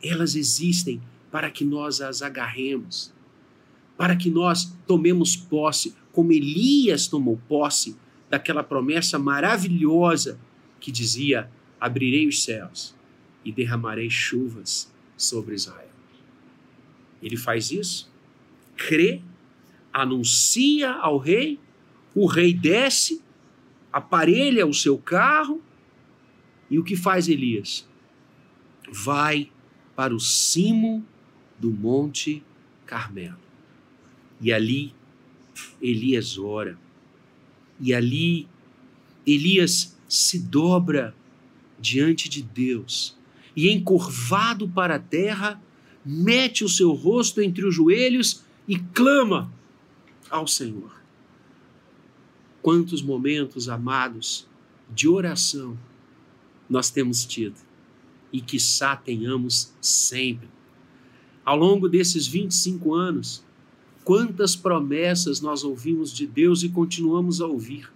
elas 0.02 0.34
existem 0.34 1.00
para 1.30 1.50
que 1.50 1.64
nós 1.64 2.00
as 2.00 2.22
agarremos, 2.22 3.12
para 3.96 4.16
que 4.16 4.30
nós 4.30 4.72
tomemos 4.86 5.36
posse, 5.36 5.94
como 6.12 6.32
Elias 6.32 7.06
tomou 7.06 7.38
posse 7.48 7.96
daquela 8.30 8.62
promessa 8.62 9.18
maravilhosa 9.18 10.38
que 10.80 10.92
dizia: 10.92 11.50
Abrirei 11.80 12.26
os 12.26 12.42
céus 12.42 12.94
e 13.44 13.52
derramarei 13.52 14.10
chuvas 14.10 14.92
sobre 15.16 15.54
Israel. 15.54 15.88
Ele 17.22 17.36
faz 17.36 17.70
isso, 17.70 18.10
crê, 18.76 19.20
anuncia 19.92 20.90
ao 20.92 21.18
rei, 21.18 21.58
o 22.14 22.26
rei 22.26 22.52
desce, 22.52 23.22
aparelha 23.92 24.66
o 24.66 24.74
seu 24.74 24.96
carro, 24.98 25.62
e 26.70 26.78
o 26.78 26.84
que 26.84 26.96
faz 26.96 27.28
Elias? 27.28 27.86
Vai 28.90 29.50
para 29.96 30.14
o 30.14 30.20
cimo 30.20 31.04
do 31.58 31.70
Monte 31.70 32.42
Carmelo. 32.86 33.38
E 34.40 34.52
ali 34.52 34.94
Elias 35.80 36.38
ora. 36.38 36.78
E 37.80 37.92
ali 37.92 38.48
Elias 39.26 39.96
se 40.08 40.38
dobra 40.38 41.14
diante 41.78 42.28
de 42.28 42.42
Deus 42.42 43.16
e, 43.54 43.70
encurvado 43.70 44.68
para 44.68 44.96
a 44.96 45.00
terra, 45.00 45.60
mete 46.04 46.64
o 46.64 46.68
seu 46.68 46.92
rosto 46.92 47.40
entre 47.40 47.66
os 47.66 47.74
joelhos 47.74 48.44
e 48.66 48.78
clama 48.78 49.52
ao 50.30 50.46
Senhor. 50.46 50.96
Quantos 52.62 53.02
momentos, 53.02 53.68
amados, 53.68 54.46
de 54.90 55.08
oração 55.08 55.76
nós 56.68 56.90
temos 56.90 57.24
tido 57.24 57.56
e 58.32 58.40
quiçá 58.40 58.94
tenhamos 58.94 59.72
sempre. 59.80 60.48
Ao 61.44 61.56
longo 61.56 61.88
desses 61.88 62.26
25 62.26 62.94
anos, 62.94 63.42
quantas 64.04 64.54
promessas 64.54 65.40
nós 65.40 65.64
ouvimos 65.64 66.12
de 66.12 66.26
Deus 66.26 66.62
e 66.62 66.68
continuamos 66.68 67.40
a 67.40 67.46
ouvir. 67.46 67.90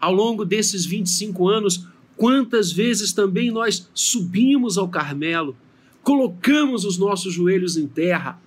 Ao 0.00 0.12
longo 0.12 0.44
desses 0.44 0.84
25 0.86 1.48
anos, 1.48 1.86
quantas 2.16 2.70
vezes 2.70 3.12
também 3.12 3.50
nós 3.50 3.88
subimos 3.92 4.78
ao 4.78 4.88
Carmelo, 4.88 5.56
colocamos 6.02 6.84
os 6.84 6.98
nossos 6.98 7.34
joelhos 7.34 7.76
em 7.76 7.86
terra 7.86 8.40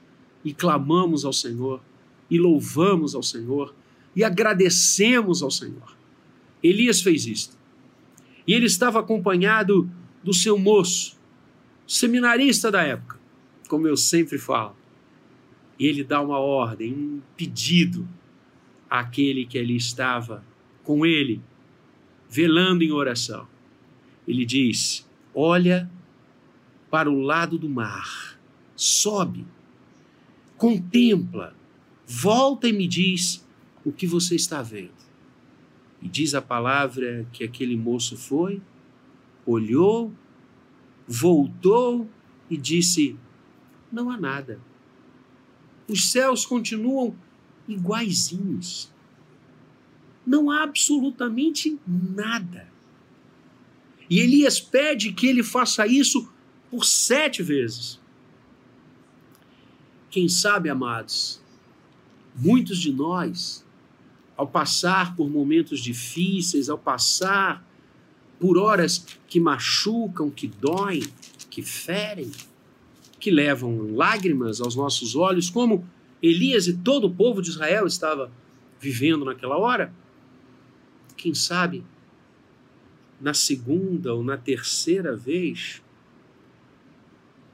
e 0.44 0.54
clamamos 0.54 1.26
ao 1.26 1.34
Senhor, 1.34 1.82
e 2.30 2.40
louvamos 2.40 3.14
ao 3.14 3.22
Senhor, 3.22 3.74
e 4.16 4.24
agradecemos 4.24 5.44
ao 5.44 5.52
Senhor. 5.52 5.96
Elias 6.64 7.02
fez 7.02 7.26
isto. 7.26 7.61
E 8.52 8.54
ele 8.54 8.66
estava 8.66 9.00
acompanhado 9.00 9.90
do 10.22 10.34
seu 10.34 10.60
moço, 10.60 11.18
seminarista 11.88 12.70
da 12.70 12.84
época, 12.84 13.18
como 13.70 13.88
eu 13.88 13.96
sempre 13.96 14.38
falo. 14.38 14.76
E 15.80 15.88
ele 15.88 16.04
dá 16.04 16.22
uma 16.22 16.38
ordem, 16.38 16.94
um 16.94 17.22
pedido 17.38 18.06
àquele 18.90 19.46
que 19.46 19.58
ali 19.58 19.78
estava 19.78 20.44
com 20.84 21.06
ele, 21.06 21.42
velando 22.30 22.84
em 22.84 22.92
oração. 22.92 23.48
Ele 24.28 24.44
diz: 24.44 25.10
Olha 25.34 25.90
para 26.90 27.10
o 27.10 27.22
lado 27.22 27.58
do 27.58 27.70
mar, 27.70 28.38
sobe, 28.76 29.46
contempla, 30.58 31.56
volta 32.06 32.68
e 32.68 32.74
me 32.74 32.86
diz 32.86 33.48
o 33.86 33.94
que 33.94 34.06
você 34.06 34.36
está 34.36 34.62
vendo. 34.62 34.92
E 36.02 36.08
diz 36.08 36.34
a 36.34 36.42
palavra 36.42 37.28
que 37.32 37.44
aquele 37.44 37.78
moço 37.78 38.18
foi, 38.18 38.62
olhou, 39.46 40.12
voltou 41.08 42.10
e 42.50 42.58
disse: 42.58 43.16
Não 43.92 44.10
há 44.10 44.18
nada. 44.18 44.60
Os 45.88 46.12
céus 46.12 46.46
continuam 46.46 47.16
iguaizinhos. 47.68 48.92
Não 50.26 50.50
há 50.50 50.64
absolutamente 50.64 51.80
nada. 51.88 52.72
E 54.10 54.20
Elias 54.20 54.60
pede 54.60 55.14
que 55.14 55.28
ele 55.28 55.44
faça 55.44 55.88
isso 55.88 56.32
por 56.70 56.86
sete 56.86 57.42
vezes. 57.42 58.00
Quem 60.10 60.28
sabe, 60.28 60.70
amados, 60.70 61.42
muitos 62.36 62.80
de 62.80 62.92
nós 62.92 63.66
ao 64.42 64.48
passar 64.48 65.16
por 65.16 65.30
momentos 65.30 65.80
difíceis, 65.80 66.68
ao 66.68 66.76
passar 66.76 67.64
por 68.40 68.58
horas 68.58 69.06
que 69.28 69.40
machucam, 69.40 70.32
que 70.32 70.48
doem, 70.48 71.04
que 71.48 71.62
ferem, 71.62 72.32
que 73.20 73.30
levam 73.30 73.94
lágrimas 73.94 74.60
aos 74.60 74.76
nossos 74.76 75.16
olhos, 75.16 75.48
como 75.48 75.88
Elias 76.24 76.66
e 76.66 76.76
todo 76.76 77.06
o 77.06 77.14
povo 77.14 77.40
de 77.40 77.52
Israel 77.52 77.86
estava 77.86 78.32
vivendo 78.80 79.24
naquela 79.26 79.60
hora. 79.60 79.94
Quem 81.16 81.36
sabe, 81.36 81.84
na 83.20 83.36
segunda 83.36 84.12
ou 84.12 84.24
na 84.24 84.38
terceira 84.38 85.16
vez 85.16 85.84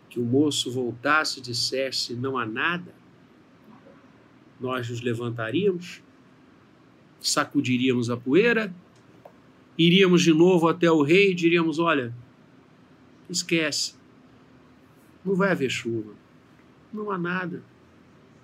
que 0.10 0.22
o 0.22 0.24
moço 0.24 0.72
voltasse 0.72 1.40
e 1.40 1.44
dissesse: 1.44 2.14
Não 2.14 2.38
há 2.38 2.46
nada, 2.46 2.96
nós 4.58 4.90
nos 4.90 5.02
levantaríamos 5.02 6.07
sacudiríamos 7.20 8.10
a 8.10 8.18
poeira, 8.18 8.74
iríamos 9.78 10.24
de 10.24 10.34
novo 10.34 10.68
até 10.68 10.92
o 10.92 11.02
rei 11.02 11.32
e 11.32 11.36
diríamos: 11.36 11.80
Olha, 11.80 12.14
esquece, 13.30 13.96
não 15.24 15.36
vai 15.36 15.52
haver 15.52 15.70
chuva, 15.70 16.14
não 16.94 17.12
há 17.12 17.18
nada, 17.18 17.64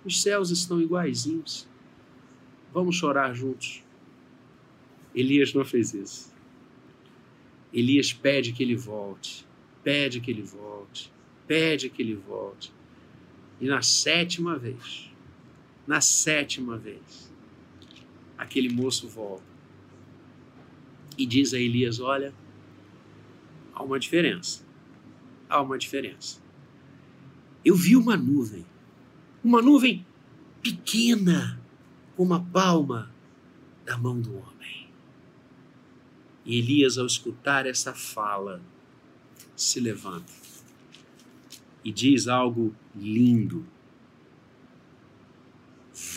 os 0.06 0.22
céus 0.22 0.50
estão 0.50 0.82
iguaizinhos, 0.82 1.68
vamos 2.74 2.96
chorar 2.96 3.34
juntos. 3.34 3.84
Elias 5.16 5.54
não 5.54 5.64
fez 5.64 5.94
isso. 5.94 6.34
Elias 7.72 8.12
pede 8.12 8.52
que 8.52 8.62
ele 8.62 8.76
volte, 8.76 9.46
pede 9.84 10.20
que 10.20 10.30
ele 10.30 10.42
volte, 10.42 11.12
pede 11.48 11.90
que 11.90 12.02
ele 12.02 12.16
volte. 12.16 12.72
E 13.62 13.66
na 13.66 13.82
sétima 13.82 14.58
vez, 14.58 15.10
na 15.88 16.02
sétima 16.02 16.78
vez, 16.78 17.33
aquele 18.44 18.70
moço 18.70 19.08
volta 19.08 19.44
e 21.18 21.26
diz 21.26 21.54
a 21.54 21.60
Elias: 21.60 22.00
Olha, 22.00 22.34
há 23.74 23.84
uma 23.84 24.00
diferença. 24.00 24.64
Há 25.50 25.62
uma 25.62 25.78
diferença. 25.78 26.42
Eu 27.64 27.76
vi 27.76 27.96
uma 27.96 28.18
nuvem, 28.18 28.66
uma 29.44 29.62
nuvem 29.62 30.06
pequena, 30.62 31.60
como 32.16 32.34
a 32.34 32.40
palma 32.40 33.12
da 33.86 33.98
mão 33.98 34.20
do 34.20 34.36
homem. 34.36 34.90
E 36.46 36.58
Elias, 36.58 36.98
ao 36.98 37.06
escutar 37.06 37.66
essa 37.66 37.94
fala, 37.94 38.62
se 39.56 39.80
levanta 39.80 40.32
e 41.84 41.92
diz 41.92 42.28
algo 42.28 42.76
lindo. 42.96 43.66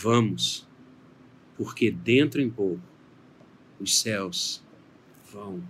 Vamos 0.03 0.66
porque 1.57 1.91
dentro 1.91 2.41
em 2.41 2.51
pouco 2.51 2.83
os 3.81 3.99
céus 3.99 4.63
vão 5.33 5.63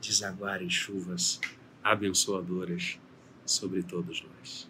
desaguar 0.00 0.62
em 0.62 0.70
chuvas 0.70 1.40
abençoadoras 1.82 2.98
sobre 3.44 3.82
todos 3.82 4.22
nós. 4.22 4.68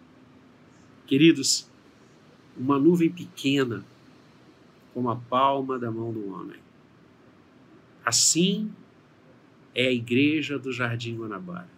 Queridos, 1.05 1.69
uma 2.57 2.79
nuvem 2.79 3.09
pequena, 3.09 3.83
como 4.93 5.09
a 5.09 5.15
palma 5.15 5.77
da 5.79 5.91
mão 5.91 6.11
do 6.11 6.33
homem. 6.33 6.59
Assim 8.05 8.71
é 9.73 9.87
a 9.87 9.91
igreja 9.91 10.57
do 10.57 10.71
Jardim 10.71 11.17
Guanabara. 11.17 11.69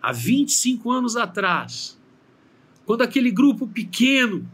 Há 0.00 0.12
25 0.12 0.90
anos 0.90 1.16
atrás, 1.16 1.98
quando 2.84 3.02
aquele 3.02 3.30
grupo 3.30 3.66
pequeno, 3.66 4.46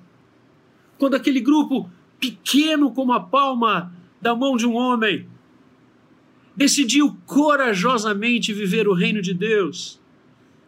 quando 0.96 1.14
aquele 1.14 1.40
grupo 1.40 1.90
pequeno 2.20 2.92
como 2.92 3.12
a 3.12 3.20
palma 3.20 3.92
da 4.20 4.34
mão 4.34 4.56
de 4.56 4.66
um 4.66 4.74
homem, 4.74 5.26
decidiu 6.54 7.16
corajosamente 7.24 8.52
viver 8.52 8.86
o 8.86 8.92
reino 8.92 9.22
de 9.22 9.32
Deus 9.32 9.98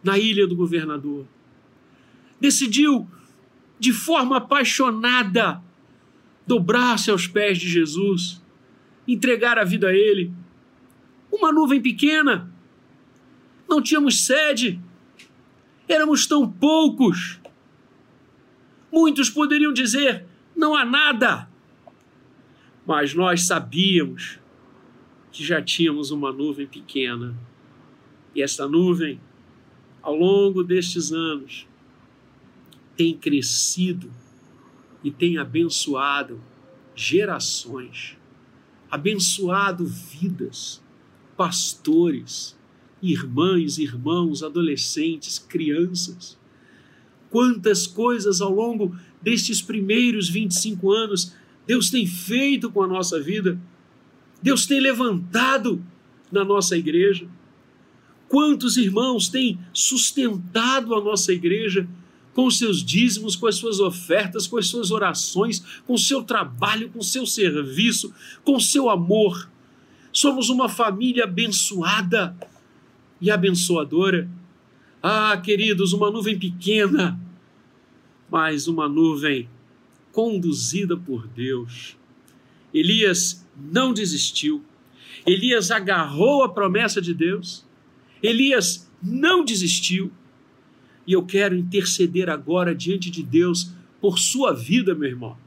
na 0.03 0.17
ilha 0.17 0.47
do 0.47 0.55
governador. 0.55 1.25
Decidiu, 2.41 3.07
de 3.79 3.93
forma 3.93 4.37
apaixonada, 4.37 5.61
dobrar-se 6.47 7.11
aos 7.11 7.27
pés 7.27 7.59
de 7.59 7.69
Jesus, 7.69 8.41
entregar 9.07 9.59
a 9.59 9.63
vida 9.63 9.89
a 9.89 9.93
Ele. 9.93 10.33
Uma 11.31 11.51
nuvem 11.51 11.81
pequena, 11.81 12.51
não 13.69 13.81
tínhamos 13.81 14.25
sede, 14.25 14.81
Éramos 15.87 16.25
tão 16.25 16.49
poucos. 16.49 17.39
Muitos 18.91 19.29
poderiam 19.29 19.73
dizer: 19.73 20.25
não 20.55 20.75
há 20.75 20.85
nada. 20.85 21.49
Mas 22.85 23.13
nós 23.13 23.45
sabíamos 23.45 24.39
que 25.31 25.43
já 25.43 25.61
tínhamos 25.61 26.11
uma 26.11 26.31
nuvem 26.31 26.67
pequena. 26.67 27.35
E 28.35 28.41
essa 28.41 28.67
nuvem, 28.67 29.19
ao 30.01 30.15
longo 30.15 30.63
destes 30.63 31.11
anos, 31.11 31.67
tem 32.95 33.17
crescido 33.17 34.11
e 35.03 35.11
tem 35.11 35.37
abençoado 35.37 36.39
gerações, 36.95 38.17
abençoado 38.89 39.85
vidas, 39.85 40.81
pastores, 41.35 42.57
irmãs, 43.01 43.77
irmãos, 43.77 44.43
adolescentes, 44.43 45.39
crianças. 45.39 46.37
Quantas 47.29 47.87
coisas 47.87 48.39
ao 48.39 48.53
longo 48.53 48.95
destes 49.23 49.61
primeiros 49.61 50.29
25 50.29 50.91
anos 50.91 51.33
Deus 51.65 51.89
tem 51.89 52.05
feito 52.05 52.69
com 52.69 52.83
a 52.83 52.87
nossa 52.87 53.19
vida, 53.21 53.59
Deus 54.41 54.65
tem 54.65 54.79
levantado 54.79 55.83
na 56.31 56.43
nossa 56.43 56.77
igreja. 56.77 57.27
Quantos 58.27 58.77
irmãos 58.77 59.29
têm 59.29 59.59
sustentado 59.71 60.93
a 60.93 61.01
nossa 61.01 61.31
igreja 61.31 61.87
com 62.33 62.49
seus 62.49 62.83
dízimos, 62.83 63.35
com 63.35 63.45
as 63.45 63.55
suas 63.55 63.79
ofertas, 63.79 64.47
com 64.47 64.57
as 64.57 64.67
suas 64.67 64.91
orações, 64.91 65.63
com 65.85 65.93
o 65.93 65.99
seu 65.99 66.23
trabalho, 66.23 66.89
com 66.89 66.99
o 66.99 67.03
seu 67.03 67.25
serviço, 67.25 68.13
com 68.43 68.55
o 68.55 68.61
seu 68.61 68.89
amor. 68.89 69.49
Somos 70.11 70.49
uma 70.49 70.67
família 70.67 71.25
abençoada 71.25 72.35
e 73.21 73.29
abençoadora. 73.29 74.27
Ah, 75.01 75.37
queridos, 75.37 75.93
uma 75.93 76.09
nuvem 76.09 76.37
pequena, 76.37 77.19
mas 78.33 78.67
uma 78.67 78.89
nuvem 78.89 79.47
conduzida 80.11 80.97
por 80.97 81.27
Deus. 81.27 81.95
Elias 82.73 83.47
não 83.55 83.93
desistiu. 83.93 84.63
Elias 85.23 85.69
agarrou 85.69 86.43
a 86.43 86.49
promessa 86.49 86.99
de 86.99 87.13
Deus. 87.13 87.63
Elias 88.23 88.89
não 89.03 89.45
desistiu. 89.45 90.11
E 91.05 91.13
eu 91.13 91.23
quero 91.23 91.55
interceder 91.55 92.27
agora 92.27 92.73
diante 92.73 93.11
de 93.11 93.21
Deus 93.21 93.71
por 94.01 94.17
sua 94.17 94.51
vida, 94.51 94.95
meu 94.95 95.09
irmão. 95.09 95.37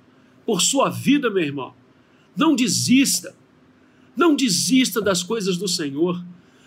Por 0.46 0.62
sua 0.62 0.88
vida, 0.88 1.28
meu 1.28 1.42
irmão. 1.42 1.74
Não 2.36 2.54
desista. 2.54 3.34
Não 4.16 4.36
desista 4.36 5.02
das 5.02 5.24
coisas 5.24 5.56
do 5.56 5.66
Senhor. 5.66 6.24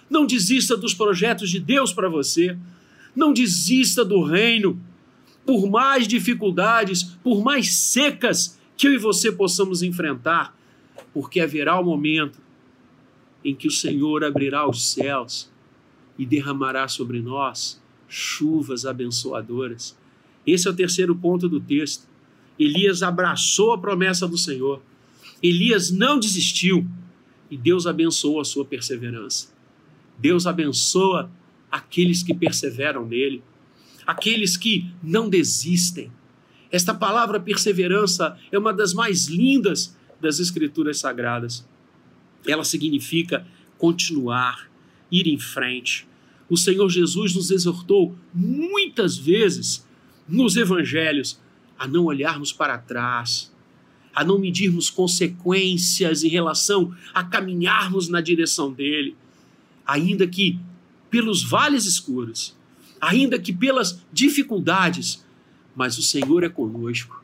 Não 0.10 0.26
desista 0.26 0.76
dos 0.76 0.94
projetos 0.94 1.50
de 1.50 1.62
Deus 1.62 1.94
para 1.94 2.10
você. 2.10 2.58
Não 3.16 3.32
desista 3.32 4.04
do 4.04 4.22
reino. 4.22 4.89
Por 5.50 5.68
mais 5.68 6.08
dificuldades, 6.08 7.02
por 7.02 7.44
mais 7.44 7.74
secas 7.74 8.60
que 8.78 8.88
eu 8.88 8.94
e 8.94 9.00
você 9.00 9.32
possamos 9.32 9.82
enfrentar, 9.82 10.56
porque 11.12 11.40
haverá 11.40 11.76
o 11.80 11.82
um 11.82 11.86
momento 11.86 12.40
em 13.44 13.56
que 13.56 13.68
o 13.68 13.72
Senhor 13.72 14.24
abrirá 14.24 14.70
os 14.70 14.92
céus 14.92 15.50
e 16.20 16.24
derramará 16.24 16.88
sobre 16.88 17.20
nós 17.20 17.82
chuvas 18.08 18.86
abençoadoras. 18.86 19.98
Esse 20.46 20.68
é 20.68 20.72
o 20.72 20.76
terceiro 20.76 21.16
ponto 21.16 21.50
do 21.50 21.60
texto. 21.60 22.08
Elias 22.60 23.02
abraçou 23.02 23.74
a 23.74 23.78
promessa 23.80 24.28
do 24.28 24.38
Senhor. 24.38 24.80
Elias 25.42 25.90
não 25.90 26.20
desistiu 26.20 26.86
e 27.50 27.58
Deus 27.58 27.88
abençoou 27.88 28.40
a 28.40 28.46
sua 28.46 28.66
perseverança. 28.66 29.52
Deus 30.16 30.46
abençoa 30.46 31.28
aqueles 31.72 32.22
que 32.22 32.36
perseveram 32.36 33.04
nele, 33.04 33.42
aqueles 34.10 34.58
que 34.58 34.92
não 35.04 35.30
desistem. 35.30 36.12
Esta 36.72 36.96
palavra 36.96 37.40
perseverança 37.40 38.36
é 38.52 38.58
uma 38.58 38.74
das 38.74 38.92
mais 38.92 39.28
lindas 39.28 39.96
das 40.20 40.40
Escrituras 40.40 40.98
Sagradas. 40.98 41.64
Ela 42.48 42.64
significa 42.64 43.46
continuar, 43.78 44.68
ir 45.12 45.28
em 45.28 45.38
frente, 45.38 46.08
o 46.50 46.58
Senhor 46.58 46.90
Jesus 46.90 47.36
nos 47.36 47.52
exortou 47.52 48.16
muitas 48.34 49.16
vezes 49.16 49.88
nos 50.28 50.58
evangelhos 50.58 51.40
a 51.78 51.88
não 51.88 52.06
olharmos 52.06 52.52
para 52.52 52.80
trás, 52.80 53.54
a 54.16 54.24
não 54.24 54.40
medirmos 54.40 54.90
consequências 54.90 56.24
em 56.24 56.30
relação 56.30 56.96
a 57.14 57.24
caminharmos 57.24 58.10
na 58.10 58.22
direção 58.22 58.74
dele, 58.74 59.16
ainda 59.86 60.26
que 60.26 60.60
pelos 61.12 61.44
vales 61.44 61.86
escuros, 61.86 62.58
ainda 63.00 63.40
que 63.40 63.54
pelas 63.54 64.06
dificuldades, 64.12 65.26
mas 65.76 65.98
o 65.98 66.04
Senhor 66.04 66.44
é 66.44 66.50
conosco 66.50 67.24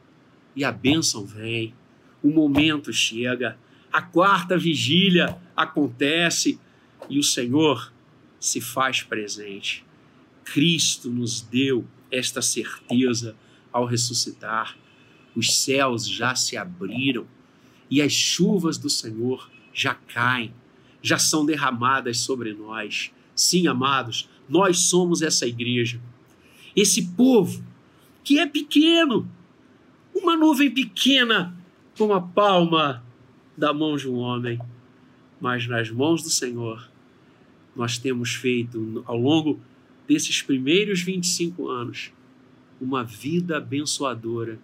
e 0.55 0.63
a 0.63 0.71
bênção 0.71 1.25
vem, 1.25 1.73
o 2.23 2.29
momento 2.29 2.93
chega, 2.93 3.57
a 3.91 4.01
quarta 4.01 4.57
vigília 4.57 5.37
acontece 5.55 6.59
e 7.09 7.19
o 7.19 7.23
Senhor 7.23 7.91
se 8.39 8.61
faz 8.61 9.01
presente. 9.01 9.85
Cristo 10.43 11.09
nos 11.09 11.41
deu 11.41 11.85
esta 12.11 12.41
certeza 12.41 13.35
ao 13.71 13.85
ressuscitar. 13.85 14.77
Os 15.35 15.61
céus 15.61 16.07
já 16.07 16.35
se 16.35 16.55
abriram 16.55 17.27
e 17.89 18.01
as 18.01 18.13
chuvas 18.13 18.77
do 18.77 18.89
Senhor 18.89 19.49
já 19.73 19.93
caem, 19.93 20.53
já 21.01 21.17
são 21.17 21.45
derramadas 21.45 22.19
sobre 22.19 22.53
nós. 22.53 23.11
Sim, 23.35 23.67
amados, 23.67 24.29
nós 24.47 24.89
somos 24.89 25.21
essa 25.21 25.47
igreja. 25.47 25.99
Esse 26.75 27.07
povo 27.15 27.63
que 28.23 28.39
é 28.39 28.45
pequeno, 28.45 29.29
uma 30.13 30.35
nuvem 30.35 30.71
pequena 30.71 31.55
como 31.97 32.13
a 32.13 32.21
palma 32.21 33.03
da 33.57 33.73
mão 33.73 33.95
de 33.95 34.09
um 34.09 34.15
homem, 34.15 34.59
mas 35.39 35.67
nas 35.67 35.89
mãos 35.89 36.21
do 36.23 36.29
Senhor 36.29 36.89
nós 37.75 37.97
temos 37.97 38.33
feito 38.33 39.03
ao 39.05 39.17
longo 39.17 39.59
desses 40.07 40.41
primeiros 40.41 41.01
25 41.01 41.67
anos 41.67 42.11
uma 42.79 43.03
vida 43.03 43.57
abençoadora 43.57 44.59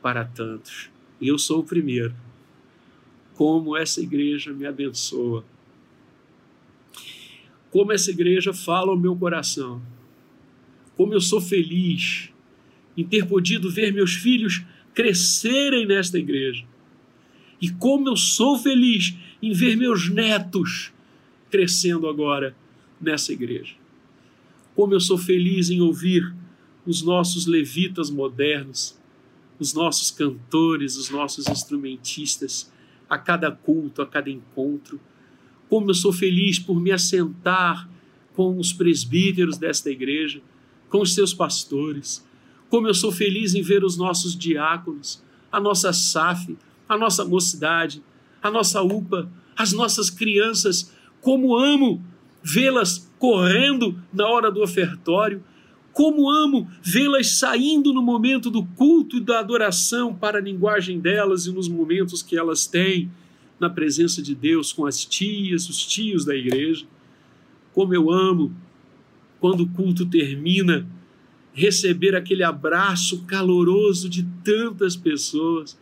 para 0.00 0.24
tantos. 0.24 0.90
E 1.20 1.28
eu 1.28 1.38
sou 1.38 1.60
o 1.60 1.64
primeiro. 1.64 2.14
Como 3.34 3.76
essa 3.76 4.00
igreja 4.00 4.52
me 4.52 4.66
abençoa. 4.66 5.44
Como 7.76 7.92
essa 7.92 8.10
igreja 8.10 8.54
fala 8.54 8.90
ao 8.90 8.98
meu 8.98 9.14
coração. 9.14 9.82
Como 10.96 11.12
eu 11.12 11.20
sou 11.20 11.42
feliz 11.42 12.30
em 12.96 13.04
ter 13.04 13.26
podido 13.26 13.70
ver 13.70 13.92
meus 13.92 14.14
filhos 14.14 14.64
crescerem 14.94 15.84
nesta 15.84 16.18
igreja. 16.18 16.64
E 17.60 17.68
como 17.68 18.08
eu 18.08 18.16
sou 18.16 18.58
feliz 18.58 19.14
em 19.42 19.52
ver 19.52 19.76
meus 19.76 20.08
netos 20.08 20.90
crescendo 21.50 22.08
agora 22.08 22.56
nessa 22.98 23.34
igreja. 23.34 23.74
Como 24.74 24.94
eu 24.94 25.00
sou 25.00 25.18
feliz 25.18 25.68
em 25.68 25.82
ouvir 25.82 26.34
os 26.86 27.02
nossos 27.02 27.44
levitas 27.44 28.08
modernos, 28.08 28.98
os 29.58 29.74
nossos 29.74 30.10
cantores, 30.10 30.96
os 30.96 31.10
nossos 31.10 31.46
instrumentistas, 31.46 32.72
a 33.06 33.18
cada 33.18 33.50
culto, 33.50 34.00
a 34.00 34.06
cada 34.06 34.30
encontro. 34.30 34.98
Como 35.68 35.90
eu 35.90 35.94
sou 35.94 36.12
feliz 36.12 36.58
por 36.58 36.80
me 36.80 36.92
assentar 36.92 37.88
com 38.34 38.58
os 38.58 38.72
presbíteros 38.72 39.56
desta 39.56 39.90
igreja, 39.90 40.40
com 40.90 41.00
os 41.00 41.14
seus 41.14 41.32
pastores. 41.32 42.24
Como 42.68 42.86
eu 42.86 42.94
sou 42.94 43.10
feliz 43.10 43.54
em 43.54 43.62
ver 43.62 43.82
os 43.82 43.96
nossos 43.96 44.36
diáconos, 44.36 45.22
a 45.50 45.58
nossa 45.58 45.92
SAF, 45.92 46.56
a 46.88 46.98
nossa 46.98 47.24
mocidade, 47.24 48.02
a 48.42 48.50
nossa 48.50 48.82
UPA, 48.82 49.30
as 49.56 49.72
nossas 49.72 50.10
crianças. 50.10 50.92
Como 51.20 51.56
amo 51.56 52.04
vê-las 52.42 53.10
correndo 53.18 53.98
na 54.12 54.28
hora 54.28 54.50
do 54.50 54.62
ofertório, 54.62 55.42
como 55.92 56.30
amo 56.30 56.68
vê-las 56.82 57.38
saindo 57.38 57.92
no 57.92 58.02
momento 58.02 58.50
do 58.50 58.62
culto 58.62 59.16
e 59.16 59.20
da 59.20 59.38
adoração 59.38 60.14
para 60.14 60.38
a 60.38 60.42
linguagem 60.42 61.00
delas 61.00 61.46
e 61.46 61.52
nos 61.52 61.68
momentos 61.68 62.22
que 62.22 62.36
elas 62.36 62.66
têm 62.66 63.10
na 63.58 63.70
presença 63.70 64.22
de 64.22 64.34
Deus 64.34 64.72
com 64.72 64.86
as 64.86 65.04
tias, 65.04 65.68
os 65.68 65.84
tios 65.84 66.24
da 66.24 66.34
igreja. 66.34 66.86
Como 67.72 67.94
eu 67.94 68.10
amo 68.10 68.54
quando 69.40 69.62
o 69.62 69.68
culto 69.68 70.06
termina, 70.06 70.86
receber 71.52 72.14
aquele 72.14 72.42
abraço 72.42 73.24
caloroso 73.24 74.08
de 74.08 74.24
tantas 74.44 74.96
pessoas 74.96 75.78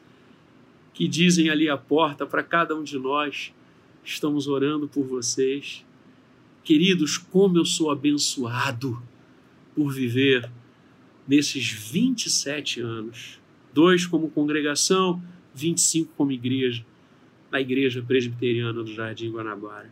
que 0.92 1.08
dizem 1.08 1.50
ali 1.50 1.68
à 1.68 1.76
porta 1.76 2.24
para 2.24 2.42
cada 2.42 2.76
um 2.76 2.84
de 2.84 2.98
nós: 2.98 3.52
estamos 4.04 4.46
orando 4.46 4.88
por 4.88 5.04
vocês. 5.04 5.84
Queridos, 6.62 7.18
como 7.18 7.58
eu 7.58 7.64
sou 7.64 7.90
abençoado 7.90 9.02
por 9.74 9.92
viver 9.92 10.50
nesses 11.26 11.70
27 11.70 12.80
anos, 12.80 13.38
dois 13.72 14.06
como 14.06 14.30
congregação, 14.30 15.22
25 15.54 16.12
como 16.16 16.32
igreja, 16.32 16.84
na 17.54 17.60
igreja 17.60 18.02
presbiteriana 18.02 18.82
do 18.82 18.92
Jardim 18.92 19.30
Guanabara. 19.30 19.88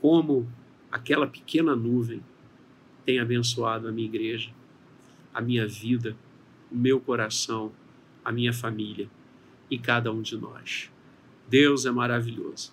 Como 0.00 0.50
aquela 0.90 1.28
pequena 1.28 1.76
nuvem 1.76 2.20
tem 3.06 3.20
abençoado 3.20 3.86
a 3.86 3.92
minha 3.92 4.08
igreja. 4.08 4.50
a 5.32 5.40
minha 5.40 5.66
vida, 5.66 6.14
o 6.70 6.76
meu 6.76 7.00
coração, 7.00 7.72
a 8.22 8.30
minha 8.30 8.52
família 8.52 9.08
e 9.70 9.78
cada 9.78 10.12
um 10.12 10.20
de 10.20 10.36
nós. 10.36 10.90
Deus 11.48 11.86
é 11.86 11.90
maravilhoso. 11.90 12.72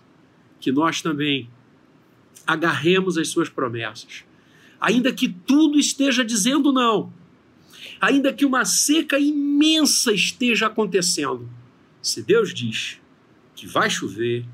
Que 0.59 0.71
nós 0.71 1.01
também 1.01 1.49
agarremos 2.45 3.17
as 3.17 3.29
suas 3.29 3.47
promessas, 3.47 4.25
ainda 4.81 5.13
que 5.13 5.29
tudo 5.29 5.79
esteja 5.79 6.25
dizendo 6.25 6.73
não, 6.73 7.13
ainda 8.01 8.33
que 8.33 8.45
uma 8.45 8.65
seca 8.65 9.17
imensa 9.19 10.11
esteja 10.11 10.65
acontecendo. 10.65 11.47
Se 12.01 12.21
Deus 12.21 12.53
diz 12.53 12.98
que 13.59 13.67
vai 13.67 13.89
chover, 13.89 14.45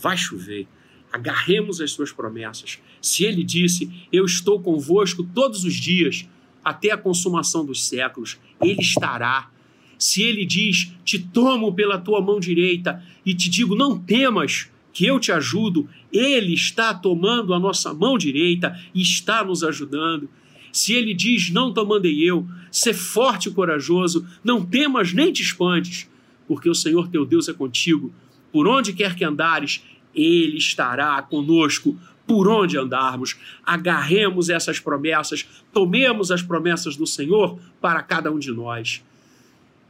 vai 0.00 0.16
chover. 0.16 0.66
Agarremos 1.12 1.80
as 1.80 1.90
suas 1.90 2.10
promessas. 2.10 2.78
Se 3.02 3.24
ele 3.24 3.44
disse: 3.44 3.90
Eu 4.10 4.24
estou 4.24 4.60
convosco 4.60 5.22
todos 5.22 5.64
os 5.64 5.74
dias, 5.74 6.26
até 6.64 6.90
a 6.90 6.96
consumação 6.96 7.64
dos 7.64 7.86
séculos, 7.86 8.38
ele 8.62 8.80
estará. 8.80 9.50
Se 9.98 10.22
ele 10.22 10.46
diz: 10.46 10.92
Te 11.04 11.18
tomo 11.18 11.74
pela 11.74 11.98
tua 11.98 12.22
mão 12.22 12.40
direita 12.40 13.04
e 13.26 13.34
te 13.34 13.50
digo: 13.50 13.74
Não 13.74 13.98
temas, 13.98 14.70
que 14.92 15.04
eu 15.04 15.20
te 15.20 15.30
ajudo, 15.32 15.88
ele 16.12 16.54
está 16.54 16.94
tomando 16.94 17.52
a 17.52 17.58
nossa 17.58 17.92
mão 17.92 18.16
direita 18.16 18.78
e 18.94 19.02
está 19.02 19.44
nos 19.44 19.62
ajudando. 19.62 20.30
Se 20.72 20.94
ele 20.94 21.12
diz: 21.12 21.50
Não 21.50 21.74
te 21.74 21.84
mandei 21.84 22.22
eu, 22.22 22.48
ser 22.70 22.94
forte 22.94 23.48
e 23.48 23.52
corajoso, 23.52 24.26
não 24.42 24.64
temas 24.64 25.12
nem 25.12 25.30
te 25.30 25.42
espantes, 25.42 26.08
porque 26.46 26.70
o 26.70 26.74
Senhor 26.74 27.08
teu 27.08 27.26
Deus 27.26 27.48
é 27.48 27.52
contigo. 27.52 28.12
Por 28.52 28.66
onde 28.66 28.92
quer 28.92 29.14
que 29.14 29.24
andares, 29.24 29.82
ele 30.14 30.58
estará 30.58 31.20
conosco 31.22 31.96
por 32.26 32.48
onde 32.48 32.78
andarmos. 32.78 33.36
Agarremos 33.64 34.48
essas 34.48 34.78
promessas, 34.78 35.46
tomemos 35.72 36.30
as 36.30 36.42
promessas 36.42 36.96
do 36.96 37.06
Senhor 37.06 37.58
para 37.80 38.02
cada 38.02 38.30
um 38.30 38.38
de 38.38 38.52
nós. 38.52 39.02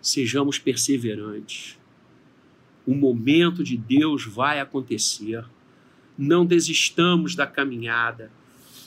Sejamos 0.01 0.59
perseverantes. 0.59 1.79
O 2.87 2.95
momento 2.95 3.63
de 3.63 3.77
Deus 3.77 4.25
vai 4.25 4.59
acontecer. 4.59 5.45
Não 6.17 6.47
desistamos 6.47 7.35
da 7.35 7.47
caminhada. 7.47 8.31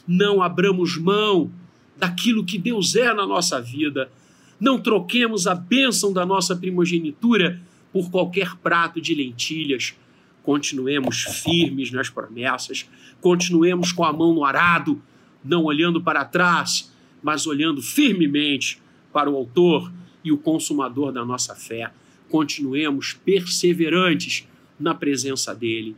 Não 0.07 0.41
abramos 0.41 0.97
mão 0.97 1.51
daquilo 1.95 2.43
que 2.43 2.57
Deus 2.57 2.95
é 2.95 3.13
na 3.13 3.25
nossa 3.25 3.61
vida. 3.61 4.11
Não 4.59 4.79
troquemos 4.79 5.45
a 5.45 5.53
bênção 5.53 6.11
da 6.11 6.25
nossa 6.25 6.55
primogenitura 6.55 7.61
por 7.93 8.09
qualquer 8.09 8.57
prato 8.57 8.99
de 8.99 9.13
lentilhas 9.13 9.95
continuemos 10.43 11.21
firmes 11.23 11.91
nas 11.91 12.09
promessas, 12.09 12.89
continuemos 13.21 13.93
com 13.93 14.03
a 14.03 14.11
mão 14.11 14.33
no 14.33 14.43
arado, 14.43 15.01
não 15.43 15.63
olhando 15.63 16.01
para 16.01 16.25
trás, 16.25 16.93
mas 17.21 17.47
olhando 17.47 17.81
firmemente 17.81 18.81
para 19.13 19.29
o 19.29 19.37
Autor 19.37 19.91
e 20.23 20.31
o 20.31 20.37
Consumador 20.37 21.13
da 21.13 21.23
nossa 21.23 21.55
fé. 21.55 21.91
Continuemos 22.29 23.13
perseverantes 23.13 24.45
na 24.77 24.93
presença 24.93 25.55
dEle, 25.55 25.95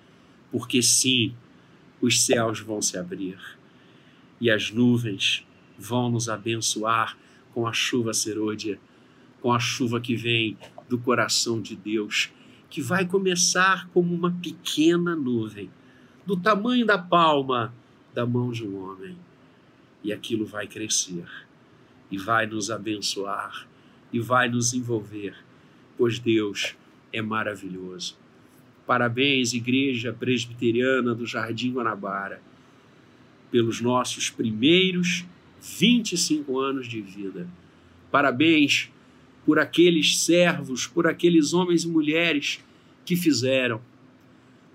porque 0.52 0.82
sim, 0.82 1.34
os 2.00 2.22
céus 2.22 2.60
vão 2.60 2.82
se 2.82 2.98
abrir 2.98 3.40
e 4.40 4.52
as 4.52 4.70
nuvens 4.70 5.44
vão 5.78 6.12
nos 6.12 6.30
abençoar 6.30 7.18
com 7.54 7.66
a 7.66 7.74
chuva 7.74 8.14
serôdia, 8.14 8.78
com 9.42 9.52
a 9.52 9.60
chuva 9.60 10.00
que 10.00 10.16
vem 10.16 10.58
do 10.90 10.98
coração 10.98 11.62
de 11.62 11.76
Deus 11.76 12.32
que 12.70 12.82
vai 12.82 13.06
começar 13.06 13.88
como 13.94 14.14
uma 14.14 14.32
pequena 14.32 15.16
nuvem, 15.16 15.70
do 16.26 16.36
tamanho 16.36 16.86
da 16.86 16.98
palma 16.98 17.74
da 18.14 18.26
mão 18.26 18.52
de 18.52 18.66
um 18.66 18.84
homem. 18.84 19.16
E 20.04 20.12
aquilo 20.12 20.46
vai 20.46 20.68
crescer, 20.68 21.26
e 22.12 22.18
vai 22.18 22.46
nos 22.46 22.70
abençoar, 22.70 23.68
e 24.12 24.20
vai 24.20 24.50
nos 24.50 24.74
envolver, 24.74 25.36
pois 25.98 26.20
Deus 26.20 26.76
é 27.14 27.22
maravilhoso. 27.22 28.18
Parabéns, 28.86 29.54
Igreja 29.54 30.14
Presbiteriana 30.14 31.16
do 31.16 31.26
Jardim 31.26 31.72
Guanabara, 31.72 32.42
pelos 33.50 33.82
nossos 33.82 34.30
primeiros 34.30 35.26
25 35.62 36.60
anos 36.60 36.88
de 36.88 37.02
vida. 37.02 37.48
Parabéns 38.12 38.92
por 39.46 39.60
aqueles 39.60 40.18
servos, 40.18 40.88
por 40.88 41.06
aqueles 41.06 41.54
homens 41.54 41.84
e 41.84 41.88
mulheres 41.88 42.60
que 43.06 43.16
fizeram, 43.16 43.80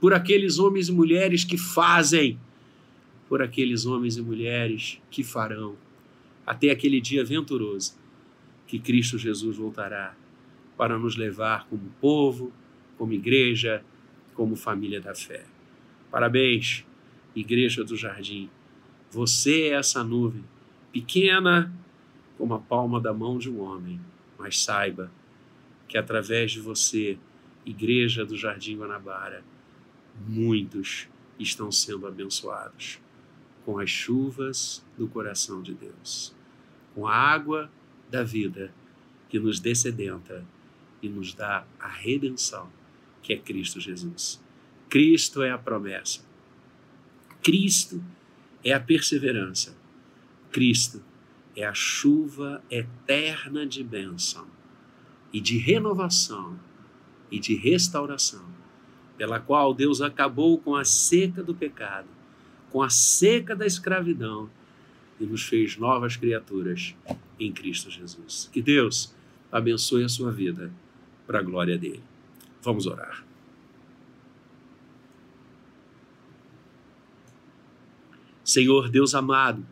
por 0.00 0.14
aqueles 0.14 0.58
homens 0.58 0.88
e 0.88 0.92
mulheres 0.92 1.44
que 1.44 1.58
fazem, 1.58 2.38
por 3.28 3.42
aqueles 3.42 3.84
homens 3.84 4.16
e 4.16 4.22
mulheres 4.22 5.00
que 5.10 5.24
farão, 5.24 5.76
até 6.46 6.70
aquele 6.70 7.00
dia 7.00 7.24
venturoso 7.24 7.98
que 8.66 8.78
Cristo 8.78 9.18
Jesus 9.18 9.56
voltará 9.56 10.14
para 10.76 10.96
nos 10.96 11.16
levar 11.16 11.66
como 11.68 11.92
povo, 12.00 12.52
como 12.96 13.12
igreja, 13.12 13.84
como 14.34 14.54
família 14.54 15.00
da 15.00 15.14
fé. 15.14 15.44
Parabéns, 16.10 16.84
Igreja 17.34 17.84
do 17.84 17.96
Jardim. 17.96 18.48
Você 19.10 19.62
é 19.62 19.74
essa 19.74 20.02
nuvem, 20.02 20.44
pequena 20.92 21.72
como 22.38 22.54
a 22.54 22.58
palma 22.58 23.00
da 23.00 23.12
mão 23.12 23.38
de 23.38 23.50
um 23.50 23.60
homem 23.60 24.00
mas 24.40 24.62
saiba 24.62 25.12
que 25.86 25.98
através 25.98 26.50
de 26.50 26.60
você, 26.60 27.18
Igreja 27.64 28.24
do 28.24 28.36
Jardim 28.36 28.78
Guanabara, 28.78 29.44
muitos 30.26 31.06
estão 31.38 31.70
sendo 31.70 32.06
abençoados 32.06 32.98
com 33.64 33.78
as 33.78 33.90
chuvas 33.90 34.82
do 34.96 35.06
coração 35.06 35.62
de 35.62 35.74
Deus, 35.74 36.34
com 36.94 37.06
a 37.06 37.14
água 37.14 37.70
da 38.10 38.22
vida 38.22 38.72
que 39.28 39.38
nos 39.38 39.60
descedenta 39.60 40.44
e 41.02 41.08
nos 41.08 41.34
dá 41.34 41.66
a 41.78 41.88
redenção, 41.88 42.72
que 43.22 43.34
é 43.34 43.36
Cristo 43.36 43.78
Jesus. 43.78 44.42
Cristo 44.88 45.42
é 45.42 45.50
a 45.50 45.58
promessa. 45.58 46.24
Cristo 47.42 48.02
é 48.64 48.72
a 48.72 48.80
perseverança. 48.80 49.76
Cristo 50.50 51.02
é 51.56 51.64
a 51.64 51.74
chuva 51.74 52.62
eterna 52.70 53.66
de 53.66 53.82
bênção 53.82 54.46
e 55.32 55.40
de 55.40 55.58
renovação 55.58 56.58
e 57.30 57.38
de 57.38 57.54
restauração, 57.54 58.44
pela 59.16 59.38
qual 59.38 59.74
Deus 59.74 60.00
acabou 60.00 60.58
com 60.58 60.74
a 60.74 60.84
seca 60.84 61.42
do 61.42 61.54
pecado, 61.54 62.08
com 62.70 62.82
a 62.82 62.90
seca 62.90 63.54
da 63.54 63.66
escravidão 63.66 64.50
e 65.18 65.24
nos 65.24 65.42
fez 65.42 65.76
novas 65.76 66.16
criaturas 66.16 66.94
em 67.38 67.52
Cristo 67.52 67.90
Jesus. 67.90 68.48
Que 68.52 68.62
Deus 68.62 69.14
abençoe 69.52 70.04
a 70.04 70.08
sua 70.08 70.32
vida 70.32 70.72
para 71.26 71.40
a 71.40 71.42
glória 71.42 71.76
dele. 71.76 72.02
Vamos 72.62 72.86
orar. 72.86 73.24
Senhor 78.44 78.88
Deus 78.88 79.14
amado, 79.14 79.64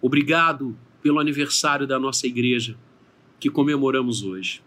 Obrigado 0.00 0.76
pelo 1.02 1.18
aniversário 1.18 1.86
da 1.86 1.98
nossa 1.98 2.26
igreja 2.26 2.76
que 3.40 3.50
comemoramos 3.50 4.22
hoje. 4.22 4.62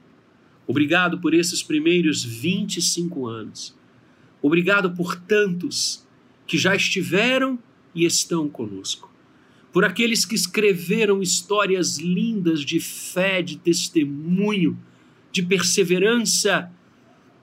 Obrigado 0.67 1.19
por 1.19 1.33
esses 1.33 1.61
primeiros 1.63 2.23
25 2.23 3.27
anos. 3.27 3.75
Obrigado 4.41 4.91
por 4.91 5.15
tantos 5.15 6.05
que 6.47 6.57
já 6.57 6.75
estiveram 6.75 7.59
e 7.93 8.05
estão 8.05 8.49
conosco. 8.49 9.11
Por 9.71 9.85
aqueles 9.85 10.25
que 10.25 10.35
escreveram 10.35 11.21
histórias 11.21 11.97
lindas 11.97 12.61
de 12.61 12.79
fé, 12.79 13.41
de 13.41 13.57
testemunho, 13.57 14.77
de 15.31 15.43
perseverança 15.43 16.71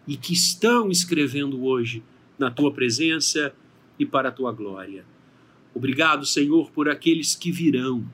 e 0.07 0.17
que 0.17 0.35
estão 0.35 0.91
escrevendo 0.91 1.65
hoje 1.65 2.03
na 2.39 2.51
tua 2.51 2.73
presença 2.73 3.53
e 3.99 4.05
para 4.05 4.29
a 4.29 4.33
tua 4.33 4.53
glória. 4.53 5.05
Obrigado, 5.75 6.25
Senhor, 6.27 6.71
por 6.71 6.89
aqueles 6.89 7.35
que 7.35 7.53
virão, 7.53 8.05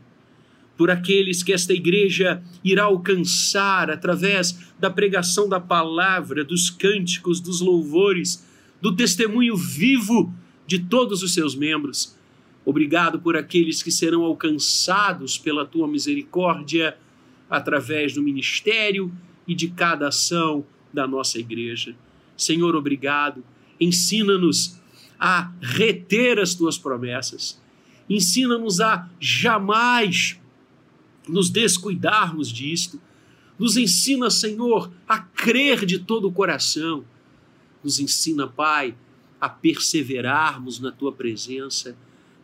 por 0.77 0.91
aqueles 0.91 1.43
que 1.43 1.53
esta 1.53 1.73
igreja 1.73 2.43
irá 2.63 2.85
alcançar 2.85 3.91
através 3.91 4.59
da 4.79 4.91
pregação 4.91 5.49
da 5.49 5.61
palavra, 5.61 6.45
dos 6.45 6.69
cânticos, 6.69 7.41
dos 7.41 7.61
louvores, 7.61 8.47
do 8.81 8.95
testemunho 8.95 9.57
vivo 9.57 10.35
de 10.67 10.79
todos 10.79 11.23
os 11.23 11.33
seus 11.33 11.55
membros. 11.55 12.17
Obrigado 12.65 13.21
por 13.21 13.37
aqueles 13.37 13.83
que 13.83 13.91
serão 13.91 14.25
alcançados 14.25 15.39
pela 15.39 15.67
tua 15.67 15.87
misericórdia 15.87 16.97
através 17.49 18.15
do 18.15 18.23
ministério 18.23 19.13
e 19.47 19.55
de 19.55 19.69
cada 19.69 20.09
ação 20.09 20.65
da 20.93 21.07
nossa 21.07 21.39
igreja. 21.39 21.95
Senhor, 22.37 22.75
obrigado. 22.75 23.45
Ensina-nos 23.81 24.81
a 25.27 25.51
reter 25.59 26.39
as 26.39 26.55
tuas 26.55 26.77
promessas. 26.77 27.59
Ensina-nos 28.11 28.79
a 28.79 29.09
jamais 29.19 30.39
nos 31.27 31.49
descuidarmos 31.49 32.53
disto. 32.53 33.01
Nos 33.59 33.79
ensina, 33.79 34.29
Senhor, 34.29 34.93
a 35.09 35.21
crer 35.21 35.87
de 35.87 35.99
todo 35.99 36.29
o 36.29 36.33
coração. 36.33 37.07
Nos 37.83 37.99
ensina, 37.99 38.47
Pai, 38.47 38.95
a 39.41 39.49
perseverarmos 39.49 40.79
na 40.79 40.93
tua 40.93 41.11
presença. 41.11 41.97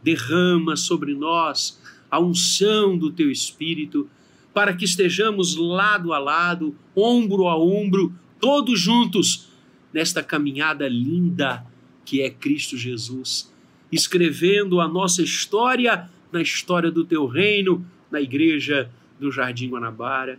Derrama 0.02 0.74
sobre 0.74 1.14
nós 1.14 1.78
a 2.10 2.18
unção 2.18 2.96
do 2.96 3.12
teu 3.12 3.30
espírito, 3.30 4.08
para 4.54 4.74
que 4.74 4.86
estejamos 4.86 5.54
lado 5.54 6.14
a 6.14 6.18
lado, 6.18 6.74
ombro 6.96 7.46
a 7.46 7.58
ombro, 7.58 8.14
todos 8.40 8.80
juntos, 8.80 9.50
nesta 9.92 10.22
caminhada 10.22 10.88
linda 10.88 11.68
que 12.04 12.22
é 12.22 12.30
Cristo 12.30 12.76
Jesus, 12.76 13.52
escrevendo 13.90 14.80
a 14.80 14.88
nossa 14.88 15.22
história 15.22 16.08
na 16.32 16.40
história 16.40 16.90
do 16.90 17.04
teu 17.04 17.26
reino, 17.26 17.84
na 18.10 18.20
igreja 18.20 18.90
do 19.18 19.30
Jardim 19.30 19.68
Guanabara. 19.68 20.38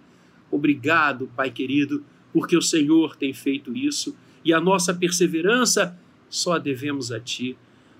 Obrigado, 0.50 1.30
Pai 1.36 1.52
querido, 1.52 2.04
porque 2.34 2.56
o 2.56 2.62
Senhor 2.62 3.16
tem 3.16 3.34
feito 3.34 3.76
isso 3.76 4.16
e 4.44 4.54
a 4.54 4.60
nossa 4.60 4.94
perseverança 4.94 5.98
só 6.30 6.54
a 6.54 6.60
devemos 6.60 7.12
a 7.12 7.20
Ti, 7.20 7.58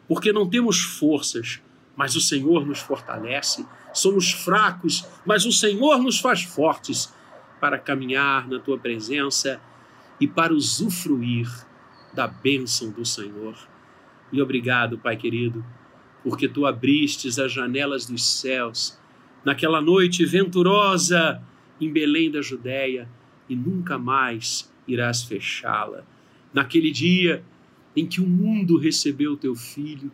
porque 0.08 0.32
não 0.32 0.50
temos 0.50 0.82
forças, 0.82 1.62
mas 1.96 2.16
o 2.16 2.22
Senhor 2.22 2.66
nos 2.66 2.80
fortalece. 2.80 3.66
Somos 3.94 4.32
fracos, 4.32 5.06
mas 5.26 5.46
o 5.46 5.52
Senhor 5.52 6.02
nos 6.02 6.20
faz 6.20 6.44
fortes 6.44 7.14
para 7.60 7.78
caminhar 7.78 8.48
na 8.48 8.60
Tua 8.60 8.78
presença 8.78 9.62
e 10.20 10.28
para 10.28 10.54
usufruir 10.54 11.50
da 12.14 12.28
bênção 12.28 12.92
do 12.92 13.06
Senhor. 13.06 13.56
E 14.32 14.42
obrigado, 14.42 14.98
Pai 14.98 15.18
querido, 15.18 15.64
porque 16.24 16.48
Tu 16.48 16.66
abristes 16.66 17.40
as 17.40 17.52
janelas 17.52 18.06
dos 18.06 18.24
céus 18.24 19.00
naquela 19.44 19.82
noite 19.82 20.26
venturosa 20.26 21.42
em 21.80 21.92
Belém 21.92 22.30
da 22.30 22.42
Judéia 22.42 23.10
e 23.50 23.56
nunca 23.56 23.98
mais 23.98 24.72
irás 24.88 25.24
fechá-la. 25.24 26.06
Naquele 26.54 26.92
dia 26.92 27.44
em 27.96 28.06
que 28.06 28.22
o 28.22 28.28
mundo 28.28 28.78
recebeu 28.78 29.34
o 29.34 29.38
teu 29.38 29.56
filho, 29.56 30.12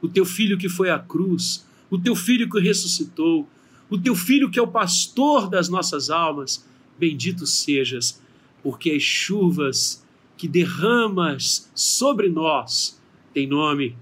o 0.00 0.08
teu 0.08 0.24
filho 0.24 0.56
que 0.56 0.68
foi 0.68 0.90
à 0.90 0.98
cruz, 0.98 1.66
o 1.90 1.98
teu 1.98 2.14
filho 2.14 2.48
que 2.48 2.60
ressuscitou, 2.60 3.48
o 3.90 3.98
teu 3.98 4.14
filho 4.14 4.50
que 4.50 4.58
é 4.58 4.62
o 4.62 4.68
pastor 4.68 5.48
das 5.48 5.68
nossas 5.68 6.10
almas, 6.10 6.66
bendito 6.98 7.46
sejas, 7.46 8.22
porque 8.62 8.90
as 8.90 9.02
chuvas 9.02 10.06
que 10.38 10.46
derramas 10.46 11.70
sobre 11.74 12.28
nós 12.28 13.02
têm 13.34 13.46
nome 13.46 13.96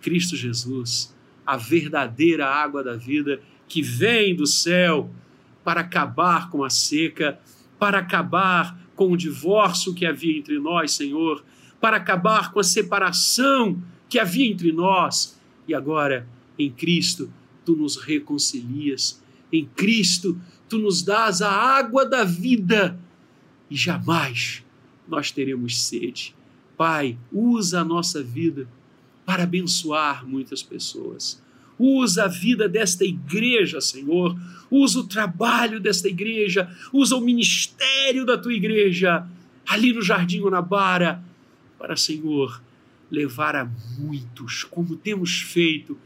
Cristo 0.00 0.36
Jesus, 0.36 1.14
a 1.44 1.56
verdadeira 1.56 2.46
água 2.46 2.82
da 2.82 2.94
vida 2.94 3.42
que 3.68 3.82
vem 3.82 4.34
do 4.34 4.46
céu 4.46 5.10
para 5.64 5.80
acabar 5.80 6.50
com 6.50 6.62
a 6.62 6.70
seca, 6.70 7.38
para 7.78 7.98
acabar 7.98 8.78
com 8.94 9.10
o 9.10 9.16
divórcio 9.16 9.94
que 9.94 10.06
havia 10.06 10.38
entre 10.38 10.58
nós, 10.58 10.92
Senhor, 10.92 11.44
para 11.80 11.96
acabar 11.96 12.52
com 12.52 12.60
a 12.60 12.64
separação 12.64 13.82
que 14.08 14.18
havia 14.18 14.50
entre 14.50 14.70
nós. 14.70 15.40
E 15.66 15.74
agora, 15.74 16.28
em 16.58 16.70
Cristo, 16.70 17.32
tu 17.64 17.74
nos 17.74 17.96
reconcilias. 17.96 19.20
Em 19.52 19.64
Cristo, 19.64 20.40
tu 20.68 20.78
nos 20.78 21.02
dás 21.02 21.42
a 21.42 21.50
água 21.50 22.06
da 22.06 22.24
vida 22.24 22.98
e 23.70 23.76
jamais 23.76 24.61
nós 25.12 25.30
teremos 25.30 25.82
sede. 25.82 26.34
Pai, 26.76 27.18
usa 27.30 27.80
a 27.80 27.84
nossa 27.84 28.22
vida 28.22 28.66
para 29.26 29.42
abençoar 29.42 30.26
muitas 30.26 30.62
pessoas. 30.62 31.40
Usa 31.78 32.24
a 32.24 32.28
vida 32.28 32.68
desta 32.68 33.04
igreja, 33.04 33.80
Senhor. 33.80 34.36
Usa 34.70 35.00
o 35.00 35.06
trabalho 35.06 35.78
desta 35.78 36.08
igreja. 36.08 36.70
Usa 36.92 37.14
o 37.14 37.20
ministério 37.20 38.24
da 38.24 38.38
tua 38.38 38.54
igreja 38.54 39.26
ali 39.68 39.92
no 39.92 40.00
Jardim 40.00 40.40
Guanabara 40.40 41.22
para, 41.78 41.94
Senhor, 41.94 42.62
levar 43.10 43.54
a 43.54 43.70
muitos, 43.98 44.64
como 44.64 44.96
temos 44.96 45.42
feito 45.42 45.98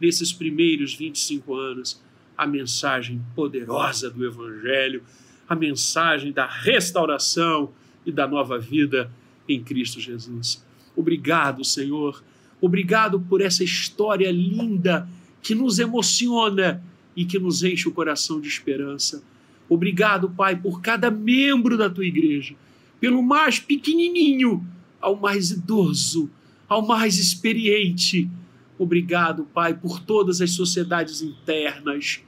nesses 0.00 0.32
primeiros 0.32 0.94
25 0.94 1.54
anos, 1.54 2.00
a 2.38 2.46
mensagem 2.46 3.20
poderosa 3.34 4.08
do 4.08 4.24
Evangelho, 4.24 5.02
a 5.48 5.54
mensagem 5.54 6.32
da 6.32 6.46
restauração 6.46 7.72
e 8.04 8.12
da 8.12 8.26
nova 8.26 8.58
vida 8.58 9.10
em 9.48 9.62
Cristo 9.62 10.00
Jesus. 10.00 10.64
Obrigado, 10.96 11.64
Senhor 11.64 12.22
Obrigado 12.62 13.18
por 13.18 13.40
essa 13.40 13.64
história 13.64 14.30
linda 14.30 15.08
que 15.42 15.52
nos 15.52 15.80
emociona 15.80 16.80
e 17.16 17.24
que 17.24 17.36
nos 17.36 17.64
enche 17.64 17.88
o 17.88 17.92
coração 17.92 18.40
de 18.40 18.46
esperança. 18.46 19.20
Obrigado, 19.68 20.30
Pai, 20.30 20.54
por 20.54 20.80
cada 20.80 21.10
membro 21.10 21.76
da 21.76 21.90
tua 21.90 22.06
igreja, 22.06 22.54
pelo 23.00 23.20
mais 23.20 23.58
pequenininho 23.58 24.64
ao 25.00 25.16
mais 25.16 25.50
idoso, 25.50 26.30
ao 26.68 26.86
mais 26.86 27.18
experiente. 27.18 28.30
Obrigado, 28.78 29.44
Pai, 29.52 29.74
por 29.74 29.98
todas 29.98 30.40
as 30.40 30.52
sociedades 30.52 31.20
internas. 31.20 32.20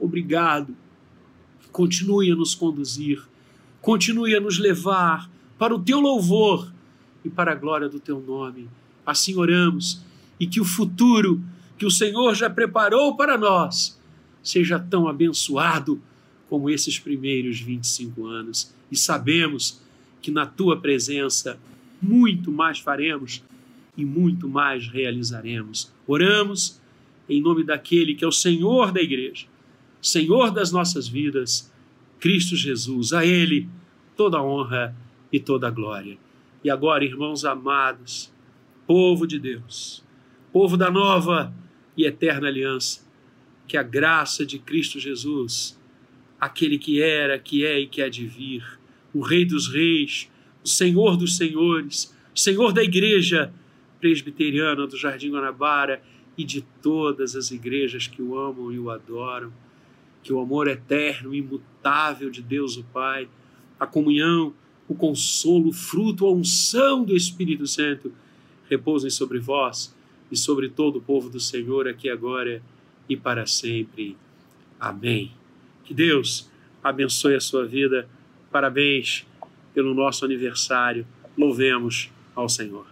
Obrigado. 0.00 0.74
Continue 1.70 2.32
a 2.32 2.34
nos 2.34 2.54
conduzir, 2.54 3.22
continue 3.82 4.34
a 4.34 4.40
nos 4.40 4.58
levar 4.58 5.28
para 5.58 5.74
o 5.74 5.78
teu 5.78 6.00
louvor 6.00 6.72
e 7.24 7.28
para 7.28 7.52
a 7.52 7.54
glória 7.54 7.88
do 7.88 8.00
teu 8.00 8.20
nome. 8.20 8.68
Assim 9.04 9.36
oramos 9.36 10.00
e 10.38 10.46
que 10.46 10.60
o 10.60 10.64
futuro 10.64 11.42
que 11.76 11.84
o 11.84 11.90
Senhor 11.90 12.34
já 12.34 12.48
preparou 12.48 13.16
para 13.16 13.36
nós 13.36 14.00
seja 14.42 14.78
tão 14.78 15.08
abençoado 15.08 16.00
como 16.48 16.70
esses 16.70 16.98
primeiros 16.98 17.60
25 17.60 18.26
anos. 18.26 18.72
E 18.90 18.96
sabemos 18.96 19.82
que 20.20 20.30
na 20.30 20.46
tua 20.46 20.80
presença 20.80 21.58
muito 22.00 22.52
mais 22.52 22.78
faremos 22.78 23.42
e 23.96 24.04
muito 24.04 24.48
mais 24.48 24.86
realizaremos. 24.86 25.92
Oramos 26.06 26.80
em 27.28 27.40
nome 27.40 27.64
daquele 27.64 28.14
que 28.14 28.24
é 28.24 28.28
o 28.28 28.32
Senhor 28.32 28.92
da 28.92 29.00
igreja, 29.00 29.46
Senhor 30.00 30.50
das 30.50 30.70
nossas 30.70 31.08
vidas, 31.08 31.71
Cristo 32.22 32.54
Jesus. 32.54 33.12
A 33.12 33.26
Ele 33.26 33.68
toda 34.16 34.38
a 34.38 34.42
honra 34.44 34.94
e 35.32 35.40
toda 35.40 35.66
a 35.66 35.70
glória. 35.70 36.16
E 36.62 36.70
agora, 36.70 37.04
irmãos 37.04 37.44
amados, 37.44 38.32
povo 38.86 39.26
de 39.26 39.40
Deus, 39.40 40.04
povo 40.52 40.76
da 40.76 40.88
nova 40.88 41.52
e 41.96 42.06
eterna 42.06 42.46
aliança, 42.46 43.04
que 43.66 43.76
a 43.76 43.82
graça 43.82 44.46
de 44.46 44.60
Cristo 44.60 45.00
Jesus, 45.00 45.76
aquele 46.38 46.78
que 46.78 47.02
era, 47.02 47.40
que 47.40 47.66
é 47.66 47.80
e 47.80 47.88
que 47.88 48.00
há 48.00 48.08
de 48.08 48.24
vir, 48.24 48.62
o 49.12 49.20
Rei 49.20 49.44
dos 49.44 49.66
Reis, 49.66 50.30
o 50.62 50.68
Senhor 50.68 51.16
dos 51.16 51.36
Senhores, 51.36 52.16
Senhor 52.32 52.72
da 52.72 52.84
Igreja 52.84 53.52
Presbiteriana 54.00 54.86
do 54.86 54.96
Jardim 54.96 55.32
Guanabara 55.32 56.00
e 56.38 56.44
de 56.44 56.62
todas 56.80 57.34
as 57.34 57.50
igrejas 57.50 58.06
que 58.06 58.22
o 58.22 58.38
amam 58.38 58.72
e 58.72 58.78
o 58.78 58.90
adoram, 58.90 59.52
que 60.22 60.32
o 60.32 60.40
amor 60.40 60.68
eterno, 60.68 61.34
imutável 61.34 62.30
de 62.30 62.42
Deus 62.42 62.76
o 62.76 62.84
Pai, 62.84 63.28
a 63.78 63.86
comunhão, 63.86 64.54
o 64.88 64.94
consolo, 64.94 65.68
o 65.68 65.72
fruto, 65.72 66.26
a 66.26 66.32
unção 66.32 67.04
do 67.04 67.16
Espírito 67.16 67.66
Santo 67.66 68.12
repousem 68.68 69.10
sobre 69.10 69.38
vós 69.38 69.94
e 70.30 70.36
sobre 70.36 70.68
todo 70.68 70.96
o 70.96 71.02
povo 71.02 71.28
do 71.28 71.40
Senhor, 71.40 71.88
aqui 71.88 72.08
agora 72.08 72.62
e 73.08 73.16
para 73.16 73.46
sempre. 73.46 74.16
Amém. 74.78 75.32
Que 75.84 75.92
Deus 75.92 76.50
abençoe 76.82 77.34
a 77.34 77.40
sua 77.40 77.66
vida. 77.66 78.08
Parabéns 78.50 79.26
pelo 79.74 79.94
nosso 79.94 80.24
aniversário. 80.24 81.06
Louvemos 81.36 82.10
ao 82.34 82.48
Senhor. 82.48 82.91